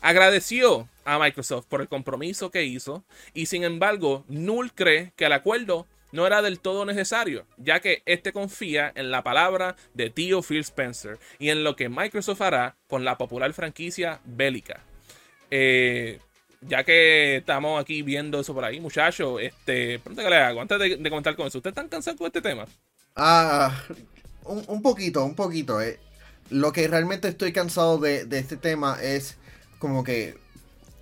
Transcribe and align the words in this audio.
agradeció 0.00 0.88
a 1.04 1.18
Microsoft 1.18 1.66
por 1.66 1.82
el 1.82 1.88
compromiso 1.88 2.50
que 2.50 2.64
hizo 2.64 3.04
y 3.34 3.46
sin 3.46 3.64
embargo 3.64 4.24
Null 4.28 4.72
cree 4.72 5.12
que 5.14 5.26
el 5.26 5.32
acuerdo 5.32 5.86
no 6.12 6.26
era 6.26 6.40
del 6.40 6.58
todo 6.58 6.86
necesario, 6.86 7.46
ya 7.58 7.80
que 7.80 8.02
este 8.06 8.32
confía 8.32 8.90
en 8.94 9.10
la 9.10 9.22
palabra 9.22 9.76
de 9.92 10.08
tío 10.08 10.40
Phil 10.40 10.60
Spencer 10.60 11.18
y 11.38 11.50
en 11.50 11.64
lo 11.64 11.76
que 11.76 11.90
Microsoft 11.90 12.40
hará 12.40 12.76
con 12.88 13.04
la 13.04 13.18
popular 13.18 13.52
franquicia 13.52 14.20
bélica. 14.24 14.80
Eh, 15.50 16.18
ya 16.60 16.84
que 16.84 17.36
estamos 17.36 17.80
aquí 17.80 18.02
viendo 18.02 18.40
eso 18.40 18.54
por 18.54 18.64
ahí, 18.64 18.80
muchachos, 18.80 19.40
este, 19.40 19.98
pronto 20.00 20.22
que 20.22 20.30
le 20.30 20.36
hago, 20.36 20.60
antes 20.60 20.78
de, 20.78 21.10
comentar 21.10 21.36
con 21.36 21.46
eso, 21.46 21.58
¿ustedes 21.58 21.72
están 21.72 21.88
cansados 21.88 22.18
con 22.18 22.26
este 22.26 22.42
tema? 22.42 22.66
Ah, 23.14 23.72
un, 24.44 24.82
poquito, 24.82 25.24
un 25.24 25.34
poquito. 25.34 25.80
Eh. 25.80 25.98
Lo 26.50 26.72
que 26.72 26.88
realmente 26.88 27.28
estoy 27.28 27.52
cansado 27.52 27.98
de, 27.98 28.26
este 28.30 28.56
tema 28.56 28.98
es 29.02 29.36
como 29.78 30.04
que 30.04 30.38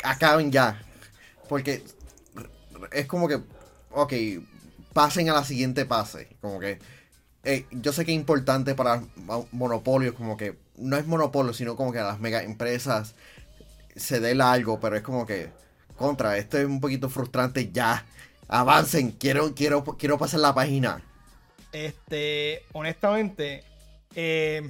acaben 0.02 0.50
ya. 0.50 0.82
Porque 1.48 1.82
es 2.92 3.06
como 3.06 3.28
que, 3.28 3.40
ok, 3.90 4.12
pasen 4.92 5.30
a 5.30 5.34
la 5.34 5.44
siguiente 5.44 5.84
pase. 5.84 6.36
Como 6.40 6.58
que, 6.58 6.78
eh, 7.44 7.66
yo 7.70 7.92
sé 7.92 8.04
que 8.04 8.12
es 8.12 8.16
importante 8.18 8.74
para 8.74 9.02
monopolios, 9.52 10.14
como 10.14 10.36
que 10.36 10.56
no 10.76 10.96
es 10.96 11.06
monopolio, 11.06 11.52
sino 11.52 11.76
como 11.76 11.92
que 11.92 12.00
a 12.00 12.04
las 12.04 12.18
mega 12.18 12.42
empresas 12.42 13.14
se 13.96 14.20
dé 14.20 14.40
algo, 14.40 14.78
pero 14.78 14.96
es 14.96 15.02
como 15.02 15.26
que, 15.26 15.50
contra, 15.96 16.36
esto 16.36 16.58
es 16.58 16.66
un 16.66 16.80
poquito 16.80 17.08
frustrante 17.08 17.70
ya. 17.72 18.04
Avancen, 18.48 19.10
quiero, 19.12 19.54
quiero, 19.54 19.82
quiero 19.84 20.18
pasar 20.18 20.40
la 20.40 20.54
página. 20.54 21.02
Este, 21.72 22.62
honestamente, 22.72 23.64
eh, 24.14 24.62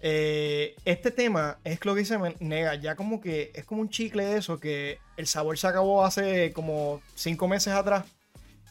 eh, 0.00 0.76
este 0.84 1.10
tema 1.10 1.58
es 1.64 1.84
lo 1.84 1.94
que 1.94 2.18
me 2.18 2.36
nega, 2.40 2.74
ya 2.76 2.94
como 2.94 3.20
que 3.20 3.50
es 3.54 3.64
como 3.64 3.80
un 3.80 3.88
chicle 3.88 4.24
de 4.24 4.38
eso, 4.38 4.60
que 4.60 4.98
el 5.16 5.26
sabor 5.26 5.58
se 5.58 5.66
acabó 5.66 6.04
hace 6.04 6.52
como 6.52 7.00
cinco 7.14 7.48
meses 7.48 7.72
atrás. 7.72 8.04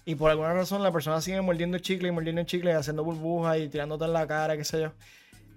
Y 0.06 0.16
por 0.16 0.32
alguna 0.32 0.54
razón 0.54 0.84
la 0.84 0.92
persona 0.92 1.20
sigue 1.20 1.42
mordiendo 1.42 1.80
chicle 1.80 2.08
y 2.08 2.12
mordiendo 2.12 2.44
chicle, 2.44 2.74
haciendo 2.74 3.04
burbujas 3.04 3.58
y 3.60 3.68
tirándote 3.68 4.06
en 4.06 4.14
la 4.14 4.26
cara, 4.26 4.56
qué 4.56 4.64
sé 4.64 4.82
yo. 4.82 4.94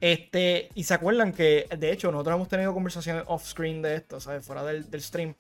Este, 0.00 0.71
y 0.75 0.84
se 0.84 0.94
acuerdan 0.94 1.33
que, 1.33 1.66
de 1.77 1.93
hecho, 1.93 2.11
nosotros 2.11 2.37
hemos 2.37 2.49
tenido 2.49 2.72
conversaciones 2.72 3.25
off-screen 3.27 3.83
de 3.83 3.97
esto, 3.97 4.19
¿sabes? 4.21 4.44
Fuera 4.44 4.65
del, 4.65 4.87
stream. 5.00 5.34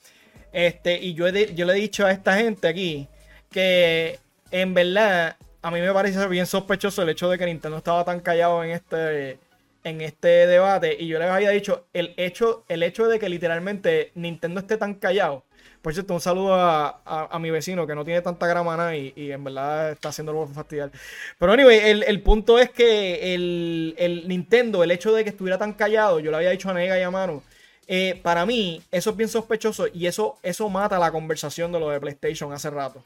Este, 0.52 0.98
y 0.98 1.14
yo, 1.14 1.28
yo 1.28 1.66
le 1.66 1.72
he 1.72 1.76
dicho 1.76 2.04
a 2.04 2.12
esta 2.12 2.36
gente 2.36 2.68
aquí 2.68 3.08
que, 3.50 4.18
en 4.50 4.74
verdad, 4.74 5.36
a 5.62 5.70
mí 5.70 5.80
me 5.80 5.92
parece 5.92 6.26
bien 6.28 6.46
sospechoso 6.46 7.02
el 7.02 7.08
hecho 7.08 7.28
de 7.28 7.38
que 7.38 7.46
Nintendo 7.46 7.78
estaba 7.78 8.04
tan 8.04 8.20
callado 8.20 8.62
en 8.64 8.70
este, 8.70 9.38
en 9.84 10.00
este 10.00 10.46
debate. 10.46 10.96
Y 10.98 11.06
yo 11.06 11.18
les 11.18 11.28
había 11.28 11.50
dicho, 11.50 11.86
el 11.92 12.14
hecho, 12.16 12.64
el 12.68 12.82
hecho 12.82 13.08
de 13.08 13.18
que 13.18 13.28
literalmente 13.28 14.12
Nintendo 14.14 14.60
esté 14.60 14.76
tan 14.76 14.94
callado 14.94 15.44
por 15.82 15.94
cierto, 15.94 16.12
un 16.14 16.20
saludo 16.20 16.54
a, 16.54 17.38
mi 17.40 17.50
vecino 17.50 17.86
que 17.86 17.94
no 17.94 18.04
tiene 18.04 18.20
tanta 18.20 18.46
grama 18.46 18.94
y, 18.96 19.12
en 19.16 19.42
verdad 19.42 19.92
está 19.92 20.10
haciendo 20.10 20.32
algo 20.32 20.46
fastidiar. 20.46 20.90
Pero 21.38 21.52
anyway, 21.52 21.78
el, 21.78 22.22
punto 22.22 22.58
es 22.58 22.70
que 22.70 23.34
el, 23.34 24.24
Nintendo, 24.26 24.84
el 24.84 24.90
hecho 24.90 25.12
de 25.12 25.24
que 25.24 25.30
estuviera 25.30 25.58
tan 25.58 25.72
callado, 25.72 26.20
yo 26.20 26.30
le 26.30 26.36
había 26.36 26.50
dicho 26.50 26.68
a 26.68 26.74
Nega 26.74 26.98
y 26.98 27.02
a 27.02 27.10
Manu, 27.10 27.42
eh, 27.88 28.20
para 28.22 28.44
mí 28.46 28.82
eso 28.92 29.10
es 29.10 29.16
bien 29.16 29.28
sospechoso 29.28 29.86
y 29.92 30.06
eso, 30.06 30.36
eso 30.42 30.68
mata 30.68 30.98
la 30.98 31.10
conversación 31.10 31.72
de 31.72 31.80
lo 31.80 31.90
de 31.90 32.00
PlayStation 32.00 32.52
hace 32.52 32.70
rato. 32.70 33.02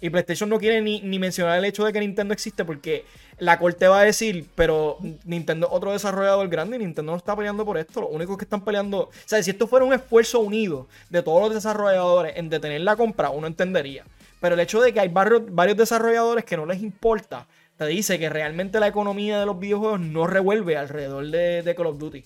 Y 0.00 0.10
PlayStation 0.10 0.48
no 0.48 0.58
quiere 0.58 0.80
ni, 0.80 1.18
mencionar 1.18 1.58
el 1.58 1.64
hecho 1.64 1.84
de 1.84 1.92
que 1.92 2.00
Nintendo 2.00 2.32
existe 2.32 2.64
porque 2.64 3.04
la 3.38 3.58
corte 3.58 3.88
va 3.88 4.00
a 4.00 4.04
decir, 4.04 4.46
pero 4.54 4.98
Nintendo 5.24 5.68
otro 5.70 5.92
desarrollador 5.92 6.48
grande 6.48 6.78
Nintendo 6.78 7.12
no 7.12 7.18
está 7.18 7.34
peleando 7.34 7.64
por 7.64 7.78
esto. 7.78 8.02
Los 8.02 8.10
únicos 8.12 8.38
que 8.38 8.44
están 8.44 8.64
peleando. 8.64 9.00
O 9.00 9.10
sea, 9.24 9.42
si 9.42 9.50
esto 9.50 9.66
fuera 9.66 9.84
un 9.84 9.92
esfuerzo 9.92 10.40
unido 10.40 10.86
de 11.10 11.22
todos 11.22 11.42
los 11.42 11.54
desarrolladores 11.54 12.36
en 12.36 12.48
detener 12.48 12.80
la 12.82 12.96
compra, 12.96 13.30
uno 13.30 13.46
entendería. 13.46 14.04
Pero 14.40 14.54
el 14.54 14.60
hecho 14.60 14.80
de 14.80 14.92
que 14.92 15.00
hay 15.00 15.08
varios, 15.08 15.42
varios 15.52 15.76
desarrolladores 15.76 16.44
que 16.44 16.56
no 16.56 16.66
les 16.66 16.80
importa, 16.80 17.48
te 17.76 17.86
dice 17.86 18.18
que 18.18 18.28
realmente 18.28 18.80
la 18.80 18.88
economía 18.88 19.40
de 19.40 19.46
los 19.46 19.58
videojuegos 19.58 20.00
no 20.00 20.26
revuelve 20.26 20.76
alrededor 20.76 21.26
de, 21.26 21.62
de 21.62 21.74
Call 21.74 21.86
of 21.86 21.98
Duty. 21.98 22.24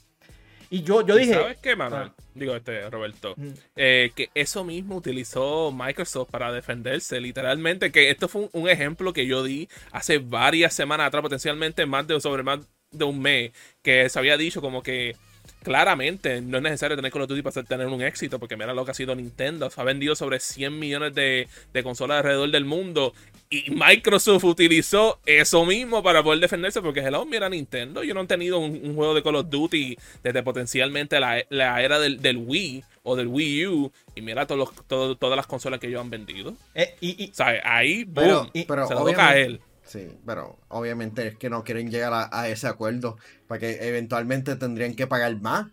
Y 0.73 0.85
yo, 0.85 1.07
yo 1.07 1.17
dije. 1.17 1.35
¿Sabes 1.35 1.59
qué, 1.59 1.77
Manuel? 1.77 2.13
Ah. 2.17 2.23
Digo, 2.35 2.57
este, 2.57 2.89
Roberto. 2.89 3.35
Eh, 3.77 4.11
que 4.17 4.31
eso 4.35 4.65
mismo 4.65 4.97
utilizó 4.97 5.71
Microsoft 5.71 6.31
para 6.31 6.51
defenderse, 6.51 7.21
literalmente. 7.21 7.93
Que 7.93 8.09
esto 8.09 8.27
fue 8.27 8.49
un, 8.53 8.71
ejemplo 8.71 9.13
que 9.13 9.27
yo 9.27 9.43
di 9.45 9.69
hace 9.91 10.17
varias 10.17 10.73
semanas 10.73 11.09
atrás, 11.09 11.21
potencialmente 11.21 11.85
más 11.85 12.07
de 12.07 12.19
sobre 12.23 12.43
más 12.43 12.61
de 12.91 13.05
un 13.05 13.21
mes. 13.21 13.53
Que 13.83 14.09
se 14.09 14.19
había 14.19 14.39
dicho 14.39 14.63
como 14.63 14.83
que 14.83 15.15
claramente 15.63 16.41
no 16.41 16.59
es 16.59 16.63
necesario 16.63 16.97
tener 16.97 17.11
Call 17.13 17.23
of 17.23 17.29
Duty 17.29 17.43
para 17.43 17.63
tener 17.63 17.87
un 17.87 18.03
éxito, 18.03 18.39
porque 18.39 18.57
mira 18.57 18.75
lo 18.75 18.85
que 18.85 18.91
ha 18.91 18.95
sido 18.95 19.15
Nintendo. 19.15 19.71
Ha 19.75 19.85
vendido 19.85 20.15
sobre 20.15 20.41
100 20.41 20.79
millones 20.79 21.15
de, 21.15 21.49
consolas 21.83 22.19
alrededor 22.19 22.51
del 22.51 22.65
mundo. 22.65 23.15
Y 23.51 23.71
Microsoft 23.71 24.45
utilizó 24.45 25.21
eso 25.27 25.65
mismo 25.67 26.03
para 26.03 26.23
poder 26.23 26.41
defenderse, 26.41 26.81
porque 26.81 27.01
hello, 27.01 27.25
mira 27.27 27.49
Nintendo. 27.49 28.03
Yo 28.03 28.15
no 28.15 28.23
he 28.23 28.27
tenido 28.27 28.59
un, 28.59 28.95
juego 28.95 29.15
de 29.15 29.23
Call 29.23 29.37
of 29.37 29.51
Duty 29.51 29.97
desde 30.23 30.43
potencialmente 30.43 31.21
la, 31.21 31.39
era 31.51 31.99
del, 31.99 32.37
Wii 32.37 32.85
o 33.03 33.17
del 33.17 33.29
Wii 33.29 33.67
U. 33.67 33.93
Y 34.15 34.23
mira 34.23 34.47
todos 34.47 34.71
todas 34.87 35.37
las 35.37 35.47
consolas 35.47 35.81
que 35.81 35.89
ellos 35.89 36.01
han 36.01 36.11
vendido. 36.11 36.55
Eh, 36.75 36.97
y, 37.01 37.33
Ahí, 37.65 38.05
boom, 38.05 38.51
pero, 38.67 38.87
se 38.87 38.95
lo 38.95 39.05
toca 39.05 39.29
a 39.29 39.39
él. 39.39 39.61
Sí, 39.85 40.09
pero 40.25 40.59
obviamente 40.69 41.27
es 41.29 41.37
que 41.37 41.51
no 41.51 41.65
quieren 41.65 41.91
llegar 41.91 42.29
a, 42.31 42.49
ese 42.49 42.67
acuerdo, 42.67 43.17
porque 43.47 43.79
eventualmente 43.89 44.57
tendrían 44.57 44.95
que 44.95 45.07
pagar 45.07 45.41
más. 45.41 45.67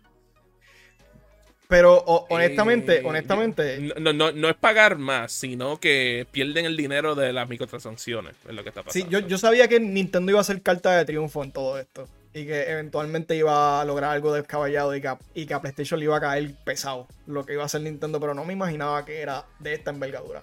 Pero 1.68 1.94
o- 1.98 2.26
honestamente, 2.30 2.96
Eh, 2.96 3.02
honestamente, 3.04 3.78
No, 4.00 4.12
no, 4.12 4.32
no 4.32 4.48
es 4.48 4.56
pagar 4.56 4.98
más, 4.98 5.32
sino 5.32 5.78
que 5.78 6.26
pierden 6.32 6.66
el 6.66 6.76
dinero 6.76 7.14
de 7.14 7.32
las 7.32 7.48
microtransacciones. 7.48 8.34
Es 8.48 8.54
lo 8.54 8.62
que 8.64 8.70
está 8.70 8.82
sí, 8.88 9.04
pasando. 9.04 9.10
yo, 9.10 9.20
yo 9.20 9.38
sabía 9.38 9.68
que 9.68 9.78
Nintendo 9.80 10.32
iba 10.32 10.40
a 10.40 10.44
ser 10.44 10.62
carta 10.62 10.96
de 10.96 11.04
triunfo 11.04 11.44
en 11.44 11.52
todo 11.52 11.78
esto. 11.78 12.08
Y 12.32 12.46
que 12.46 12.62
eventualmente 12.70 13.34
iba 13.36 13.80
a 13.80 13.84
lograr 13.84 14.12
algo 14.12 14.32
descabellado 14.32 14.94
y 14.94 15.00
que, 15.00 15.08
a, 15.08 15.18
y 15.34 15.46
que 15.46 15.54
a 15.54 15.60
PlayStation 15.60 15.98
le 15.98 16.04
iba 16.04 16.16
a 16.16 16.20
caer 16.20 16.54
pesado 16.64 17.08
lo 17.26 17.44
que 17.44 17.54
iba 17.54 17.62
a 17.62 17.66
hacer 17.66 17.80
Nintendo, 17.80 18.20
pero 18.20 18.34
no 18.34 18.44
me 18.44 18.52
imaginaba 18.52 19.04
que 19.04 19.20
era 19.20 19.46
de 19.58 19.74
esta 19.74 19.90
envergadura. 19.90 20.42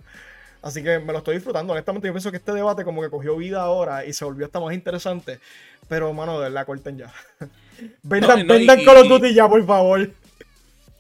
Así 0.61 0.83
que 0.83 0.99
me 0.99 1.11
lo 1.13 1.19
estoy 1.19 1.35
disfrutando. 1.35 1.73
Honestamente, 1.73 2.07
yo 2.07 2.13
pienso 2.13 2.31
que 2.31 2.37
este 2.37 2.51
debate 2.51 2.83
como 2.83 3.01
que 3.01 3.09
cogió 3.09 3.37
vida 3.37 3.61
ahora 3.61 4.05
y 4.05 4.13
se 4.13 4.25
volvió 4.25 4.45
hasta 4.45 4.59
más 4.59 4.73
interesante. 4.73 5.39
Pero, 5.87 6.11
mano, 6.13 6.39
de 6.39 6.49
verdad, 6.49 6.65
corten 6.65 6.97
ya. 6.97 7.13
vendan 8.03 8.45
no, 8.47 8.55
y- 8.55 8.57
vendan 8.59 8.79
y- 8.81 8.85
Call 8.85 8.97
of 8.97 9.07
Duty 9.07 9.33
ya, 9.33 9.47
por 9.47 9.65
favor. 9.65 10.09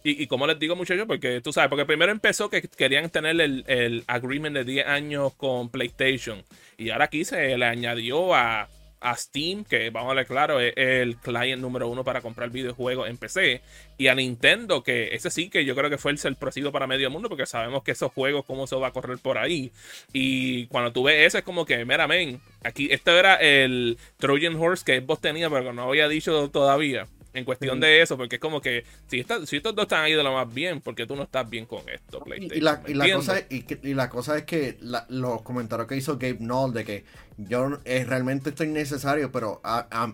Y, 0.03 0.23
y 0.23 0.27
como 0.27 0.47
les 0.47 0.57
digo, 0.57 0.75
muchachos, 0.75 1.05
porque 1.05 1.41
tú 1.41 1.51
sabes, 1.51 1.69
porque 1.69 1.85
primero 1.85 2.11
empezó 2.11 2.49
que 2.49 2.61
querían 2.61 3.09
tener 3.09 3.41
el, 3.41 3.65
el 3.67 4.03
agreement 4.07 4.55
de 4.55 4.63
10 4.63 4.87
años 4.87 5.33
con 5.33 5.67
PlayStation. 5.69 6.43
Y 6.77 6.91
ahora 6.91 7.05
aquí 7.05 7.25
se 7.25 7.57
le 7.57 7.65
añadió 7.65 8.33
a, 8.33 8.69
a 8.99 9.15
Steam, 9.15 9.63
que 9.63 9.89
vamos 9.89 10.11
a 10.11 10.15
ver 10.15 10.25
claro, 10.25 10.59
es 10.59 10.73
el 10.75 11.17
client 11.17 11.61
número 11.61 11.87
uno 11.87 12.03
para 12.03 12.21
comprar 12.21 12.49
videojuegos 12.49 13.09
en 13.09 13.17
PC. 13.17 13.61
Y 13.97 14.07
a 14.07 14.15
Nintendo, 14.15 14.83
que 14.83 15.15
ese 15.15 15.29
sí 15.29 15.49
que 15.49 15.65
yo 15.65 15.75
creo 15.75 15.89
que 15.89 15.97
fue 15.97 16.11
el 16.11 16.17
sorpresivo 16.17 16.71
para 16.71 16.87
medio 16.87 17.09
mundo, 17.09 17.29
porque 17.29 17.45
sabemos 17.45 17.83
que 17.83 17.91
esos 17.91 18.11
juegos, 18.11 18.45
cómo 18.45 18.67
se 18.67 18.75
va 18.75 18.87
a 18.87 18.91
correr 18.91 19.17
por 19.17 19.37
ahí. 19.37 19.71
Y 20.13 20.67
cuando 20.67 20.91
tú 20.91 21.03
ves 21.03 21.27
eso, 21.27 21.37
es 21.37 21.43
como 21.43 21.65
que, 21.65 21.85
mira, 21.85 22.07
men, 22.07 22.41
aquí, 22.63 22.87
esto 22.91 23.17
era 23.17 23.35
el 23.35 23.97
Trojan 24.17 24.55
Horse 24.55 24.83
que 24.85 24.99
Xbox 24.99 25.21
tenía, 25.21 25.49
pero 25.49 25.73
no 25.73 25.83
había 25.83 26.07
dicho 26.07 26.49
todavía. 26.49 27.07
En 27.37 27.45
cuestión 27.45 27.79
de 27.79 28.01
eso, 28.01 28.17
porque 28.17 28.37
es 28.37 28.41
como 28.41 28.59
que 28.61 28.83
si, 29.07 29.19
estos 29.19 29.75
dos 29.75 29.83
están 29.83 30.03
ahí 30.03 30.13
de 30.13 30.23
lo 30.23 30.33
más 30.33 30.51
bien, 30.51 30.81
porque 30.81 31.05
tú 31.05 31.15
no 31.15 31.23
estás 31.23 31.47
bien 31.47 31.65
con 31.67 31.87
esto, 31.87 32.17
Y, 32.21 32.23
PlayStation? 32.25 32.57
y 32.57 32.61
la, 32.61 32.77
¿me 32.83 32.91
y 32.91 32.93
la 32.95 33.13
cosa, 33.13 33.39
y, 33.49 33.93
la 33.93 34.09
cosa 34.09 34.37
es 34.37 34.43
que 34.43 34.77
la- 34.81 35.05
los 35.09 35.43
comentarios 35.43 35.87
que 35.87 35.95
hizo 35.97 36.17
Gabe 36.17 36.37
Knoll 36.39 36.73
de 36.73 36.83
que 36.83 37.05
yo 37.37 37.79
eh, 37.85 38.03
realmente 38.05 38.49
estoy 38.49 38.67
necesario, 38.67 39.31
pero 39.31 39.61
a- 39.63 39.87
a- 39.91 40.13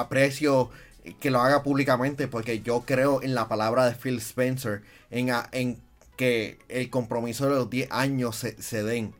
aprecio 0.00 0.70
que 1.20 1.30
lo 1.30 1.40
haga 1.40 1.62
públicamente 1.62 2.26
porque 2.28 2.60
yo 2.62 2.84
creo 2.86 3.22
en 3.22 3.34
la 3.34 3.48
palabra 3.48 3.84
de 3.86 3.94
Phil 3.94 4.16
Spencer, 4.18 4.80
en, 5.10 5.30
a- 5.30 5.48
en 5.52 5.78
que 6.16 6.58
el 6.68 6.88
compromiso 6.88 7.44
de 7.48 7.56
los 7.56 7.68
10 7.68 7.88
años 7.90 8.36
se, 8.36 8.60
se 8.62 8.82
den. 8.82 9.14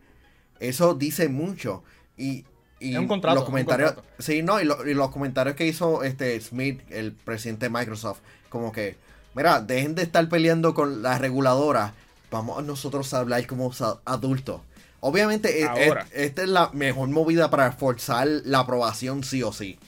Eso 0.60 0.94
dice 0.94 1.28
mucho. 1.28 1.82
Y, 2.16 2.44
y 2.82 2.93
Es 2.94 2.99
un 2.99 3.08
contrato, 3.08 3.34
los 3.37 3.44
un 3.44 3.50
comentarios, 3.50 3.93
contrato. 3.93 4.23
sí, 4.23 4.43
no, 4.43 4.61
y, 4.61 4.64
lo- 4.64 4.87
y 4.88 4.94
los 4.94 5.11
comentarios 5.11 5.56
que 5.56 5.67
hizo 5.67 6.02
este 6.02 6.40
Smith, 6.40 6.81
el 6.90 7.12
presidente 7.12 7.67
de 7.67 7.70
Microsoft, 7.70 8.19
como 8.49 8.73
que, 8.73 8.96
mira, 9.34 9.61
dejen 9.61 9.94
de 9.94 10.02
estar 10.02 10.29
peleando 10.29 10.75
con 10.75 11.02
la 11.02 11.19
reguladora, 11.19 11.94
vamos 12.31 12.58
a 12.58 12.62
nosotros 12.62 13.12
a 13.14 13.19
hablar 13.20 13.46
como 13.46 13.70
adultos. 14.05 14.61
Obviamente, 15.00 15.61
e- 15.61 15.62
e- 15.64 15.88
Ahora. 15.88 16.06
esta 16.12 16.43
es 16.43 16.49
la 16.49 16.70
mejor 16.73 17.08
movida 17.08 17.50
para 17.50 17.73
forzar 17.73 18.26
la 18.44 18.61
aprobación 18.61 19.25
sí 19.25 19.43
o 19.43 19.52
sí. 19.52 19.78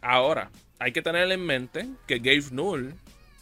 Ahora, 0.00 0.50
hay 0.78 0.92
que 0.92 1.02
tener 1.02 1.30
en 1.30 1.44
mente 1.44 1.88
que 2.06 2.18
Gabe 2.18 2.44
Newell, 2.52 2.94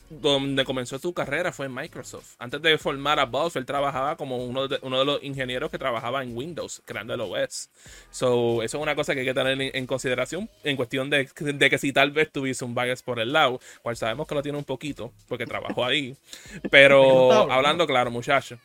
donde 0.08 0.64
comenzó 0.64 0.99
su 0.99 1.12
carrera 1.12 1.53
fue 1.53 1.67
en 1.67 1.75
Microsoft. 1.75 2.35
Antes 2.38 2.62
de 2.62 2.79
formar 2.79 3.19
a 3.19 3.26
Valve, 3.26 3.58
él 3.58 3.67
trabajaba 3.67 4.17
como 4.17 4.37
uno 4.38 4.69
de, 4.69 4.79
uno 4.82 4.99
de 5.00 5.05
los 5.05 5.23
ingenieros 5.25 5.70
que 5.70 5.79
trabajaba 5.79 6.23
en 6.23 6.37
Windows, 6.37 6.81
creando 6.85 7.14
el 7.14 7.20
OS. 7.20 7.70
So, 8.11 8.62
eso 8.62 8.76
es 8.79 8.82
una 8.82 8.94
cosa 8.94 9.14
que 9.14 9.20
hay 9.20 9.26
que 9.26 9.35
tener 9.35 9.61
en, 9.61 9.70
en 9.75 9.87
consideración 9.87 10.49
en 10.64 10.76
cuestión 10.76 11.11
de, 11.11 11.29
de 11.41 11.70
que 11.70 11.79
si 11.79 11.93
tal 11.93 12.12
vez 12.12 12.31
tuviese 12.31 12.64
un 12.64 12.75
bias 12.75 13.03
por 13.03 13.19
el 13.19 13.32
lado, 13.32 13.61
cual 13.82 13.97
sabemos 13.97 14.26
que 14.29 14.35
lo 14.35 14.43
tiene 14.43 14.58
un 14.58 14.64
poquito, 14.64 15.12
porque 15.29 15.47
trabajó 15.47 15.85
ahí. 15.85 16.17
Pero 16.70 17.50
hablando. 17.50 17.87
claro, 17.87 18.11
muchachos. 18.11 18.58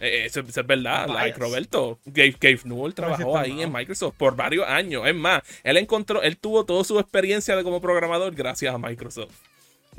eh, 0.00 0.24
Eso, 0.26 0.40
eso 0.40 0.60
es 0.60 0.66
verdad, 0.66 1.08
like 1.08 1.38
Roberto. 1.38 1.98
Gabe, 2.04 2.36
Gabe 2.40 2.60
Newell 2.64 2.94
trabajó 2.94 3.36
ahí 3.38 3.52
mal. 3.54 3.60
en 3.60 3.72
Microsoft 3.72 4.14
por 4.16 4.34
varios 4.36 4.66
años. 4.66 5.06
Es 5.06 5.14
más, 5.14 5.42
él 5.62 5.76
encontró, 5.76 6.22
él 6.22 6.36
tuvo 6.38 6.64
toda 6.64 6.84
su 6.84 6.98
experiencia 6.98 7.54
de 7.56 7.62
como 7.64 7.80
programador 7.80 8.34
gracias 8.34 8.74
a 8.74 8.78
Microsoft. 8.78 9.34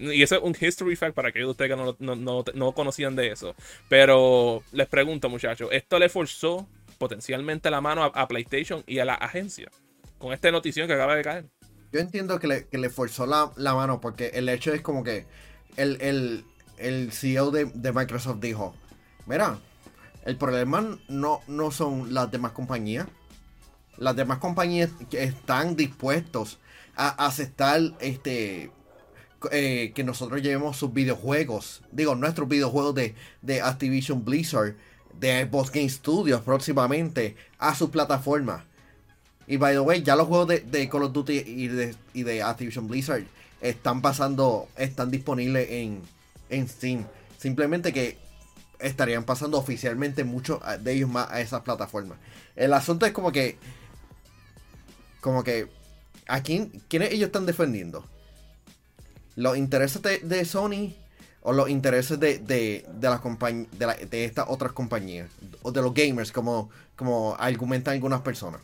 Y 0.02 0.22
eso 0.24 0.36
es 0.36 0.42
un 0.44 0.56
history 0.60 0.96
fact 0.96 1.14
para 1.14 1.30
aquellos 1.30 1.48
de 1.48 1.52
ustedes 1.52 1.72
que 1.72 1.78
no, 1.78 1.96
no, 2.00 2.16
no- 2.16 2.44
no 2.54 2.72
conocían 2.74 3.16
de 3.16 3.32
eso. 3.32 3.56
Pero 3.90 4.64
les 4.72 4.88
pregunto, 4.88 5.30
muchachos, 5.30 5.70
¿esto 5.72 6.00
le 6.00 6.10
forzó 6.10 6.68
potencialmente 6.98 7.70
la 7.70 7.82
mano 7.82 8.04
a, 8.04 8.08
a 8.08 8.28
PlayStation 8.28 8.84
y 8.88 9.00
a 9.00 9.06
la 9.06 9.14
agencia? 9.16 9.70
Con 10.18 10.34
esta 10.34 10.52
notición 10.52 10.88
que 10.88 10.94
acaba 10.94 11.16
de 11.16 11.24
caer. 11.24 11.46
Yo 11.92 12.00
entiendo 12.00 12.40
que 12.40 12.48
le, 12.48 12.68
que 12.68 12.78
le 12.78 12.90
forzó 12.90 13.26
la, 13.26 13.52
la 13.58 13.74
mano 13.74 14.00
porque 14.02 14.28
el 14.34 14.48
hecho 14.50 14.74
es 14.74 14.82
como 14.82 15.04
que 15.04 15.26
el, 15.78 15.98
el, 16.02 16.46
el 16.78 17.12
CEO 17.12 17.52
de, 17.52 17.66
de 17.66 17.92
Microsoft 17.92 18.40
dijo, 18.40 18.76
mira, 19.26 19.60
el 20.26 20.38
problema 20.38 20.98
no, 21.10 21.42
no 21.48 21.72
son 21.72 22.14
las 22.14 22.32
demás 22.32 22.52
compañías. 22.54 23.08
Las 23.98 24.16
demás 24.16 24.40
compañías 24.40 24.90
están 25.12 25.76
dispuestos 25.76 26.60
a 26.96 27.10
aceptar 27.26 27.80
este 28.00 28.72
eh, 29.52 29.92
que 29.96 30.04
nosotros 30.04 30.42
llevemos 30.42 30.78
sus 30.78 30.94
videojuegos, 30.94 31.82
digo, 31.92 32.16
nuestros 32.16 32.48
videojuegos 32.48 32.96
de, 32.96 33.16
de 33.42 33.62
Activision 33.62 34.24
Blizzard, 34.24 34.76
de 35.20 35.46
Xbox 35.46 35.72
Game 35.72 35.90
Studios 35.90 36.42
próximamente 36.42 37.36
a 37.58 37.76
su 37.76 37.92
plataforma. 37.92 38.66
Y 39.48 39.58
by 39.58 39.74
the 39.74 39.80
way, 39.80 40.04
ya 40.04 40.16
los 40.16 40.28
juegos 40.28 40.48
de, 40.48 40.60
de 40.60 40.88
Call 40.90 41.04
of 41.04 41.14
Duty 41.14 41.34
y 41.46 41.68
de, 41.68 41.96
y 42.14 42.24
de 42.24 42.44
Activision 42.44 42.88
Blizzard 42.88 43.24
están 43.60 44.02
pasando, 44.02 44.68
están 44.78 45.12
disponibles 45.12 45.70
en, 45.70 46.02
en 46.50 46.68
Steam. 46.68 47.06
Simplemente 47.38 47.92
que 47.92 48.18
estarían 48.80 49.24
pasando 49.24 49.58
oficialmente 49.58 50.24
muchos 50.24 50.60
de 50.82 50.94
ellos 50.94 51.10
más 51.10 51.30
a 51.30 51.42
esas 51.42 51.62
plataformas. 51.62 52.18
El 52.56 52.74
asunto 52.74 53.06
es 53.06 53.12
como 53.12 53.32
que, 53.32 53.58
como 55.20 55.44
que, 55.44 55.68
¿a 56.28 56.42
quién, 56.42 56.70
quiénes 56.88 57.12
ellos 57.12 57.28
están 57.28 57.46
defendiendo? 57.46 58.06
¿Los 59.36 59.58
intereses 59.58 60.02
de, 60.02 60.20
de 60.20 60.46
Sony 60.46 60.94
o 61.42 61.54
los 61.54 61.70
intereses 61.70 62.20
de, 62.20 62.40
de, 62.40 62.86
de, 62.94 63.10
la 63.10 63.20
de, 63.20 63.86
la- 63.86 63.96
de 63.96 64.26
estas 64.26 64.46
otras 64.50 64.74
compañías? 64.74 65.30
O 65.62 65.72
de 65.72 65.82
los 65.82 65.94
gamers, 65.94 66.32
como, 66.32 66.70
como 66.96 67.36
argumentan 67.40 67.94
algunas 67.94 68.22
personas. 68.22 68.62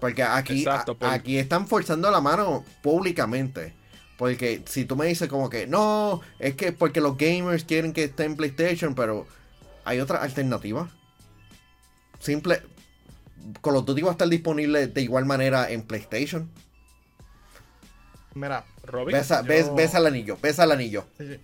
Porque 0.00 0.22
aquí, 0.22 0.60
Exacto, 0.60 0.92
a- 0.92 0.98
por- 0.98 1.08
aquí 1.08 1.38
están 1.38 1.66
forzando 1.66 2.10
la 2.10 2.20
mano 2.20 2.64
públicamente. 2.82 3.74
Porque 4.18 4.62
si 4.66 4.84
tú 4.86 4.96
me 4.96 5.06
dices 5.06 5.28
como 5.28 5.50
que 5.50 5.66
no, 5.66 6.22
es 6.38 6.54
que 6.54 6.72
porque 6.72 7.00
los 7.02 7.18
gamers 7.18 7.64
quieren 7.64 7.92
que 7.92 8.04
esté 8.04 8.24
en 8.24 8.36
PlayStation, 8.36 8.94
pero 8.94 9.26
hay 9.84 10.00
otra 10.00 10.22
alternativa. 10.22 10.88
Simple. 12.20 12.62
Call 13.62 13.76
of 13.76 13.84
Duty 13.84 14.02
va 14.02 14.08
a 14.08 14.12
estar 14.12 14.28
disponible 14.28 14.86
de 14.86 15.02
igual 15.02 15.26
manera 15.26 15.70
en 15.70 15.82
PlayStation. 15.82 16.50
Mira, 18.36 18.64
Robin, 18.84 19.14
Besa, 19.16 19.40
yo- 19.42 19.48
bes- 19.48 19.74
besa 19.74 19.98
el 19.98 20.06
anillo, 20.06 20.36
besa 20.40 20.64
el 20.64 20.72
anillo. 20.72 21.04
sí, 21.16 21.26
sí. 21.26 21.40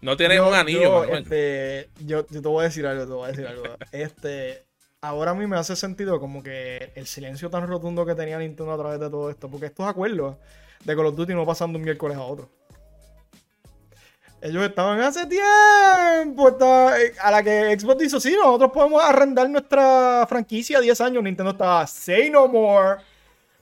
no 0.00 0.16
tienes 0.16 0.38
Yo- 0.38 0.48
un 0.48 0.54
anillo, 0.54 0.82
yo, 0.82 1.00
Manuel. 1.00 1.22
este, 1.22 1.88
yo, 2.04 2.26
yo 2.28 2.42
te 2.42 2.48
voy 2.48 2.62
a 2.62 2.68
decir 2.68 2.86
algo, 2.86 3.04
te 3.06 3.12
voy 3.12 3.24
a 3.24 3.28
decir 3.28 3.46
algo. 3.46 3.62
Este, 3.92 4.64
ahora 5.00 5.30
a 5.30 5.34
mí 5.34 5.46
me 5.46 5.56
hace 5.56 5.76
sentido 5.76 6.18
como 6.18 6.42
que 6.42 6.92
el 6.96 7.06
silencio 7.06 7.50
tan 7.50 7.66
rotundo 7.68 8.04
que 8.04 8.14
tenía 8.16 8.36
Nintendo 8.38 8.72
a 8.72 8.78
través 8.78 8.98
de 9.00 9.08
todo 9.10 9.30
esto, 9.30 9.48
porque 9.48 9.66
estos 9.66 9.86
acuerdos 9.86 10.36
de 10.84 10.96
Call 10.96 11.06
of 11.06 11.14
Duty 11.16 11.34
no 11.34 11.46
pasan 11.46 11.72
de 11.72 11.78
un 11.78 11.84
miércoles 11.84 12.16
a 12.16 12.22
otro. 12.22 12.48
Ellos 14.40 14.62
estaban 14.64 15.00
hace 15.00 15.26
tiempo, 15.26 16.48
estaba- 16.48 17.00
eh, 17.00 17.12
a 17.20 17.30
la 17.32 17.42
que 17.42 17.76
Xbox 17.78 17.98
dijo, 17.98 18.20
sí, 18.20 18.36
nosotros 18.36 18.70
podemos 18.72 19.02
arrendar 19.02 19.50
nuestra 19.50 20.24
franquicia 20.28 20.80
10 20.80 21.00
años, 21.00 21.24
Nintendo 21.24 21.50
estaba, 21.52 21.84
say 21.88 22.30
no 22.30 22.46
more, 22.46 23.00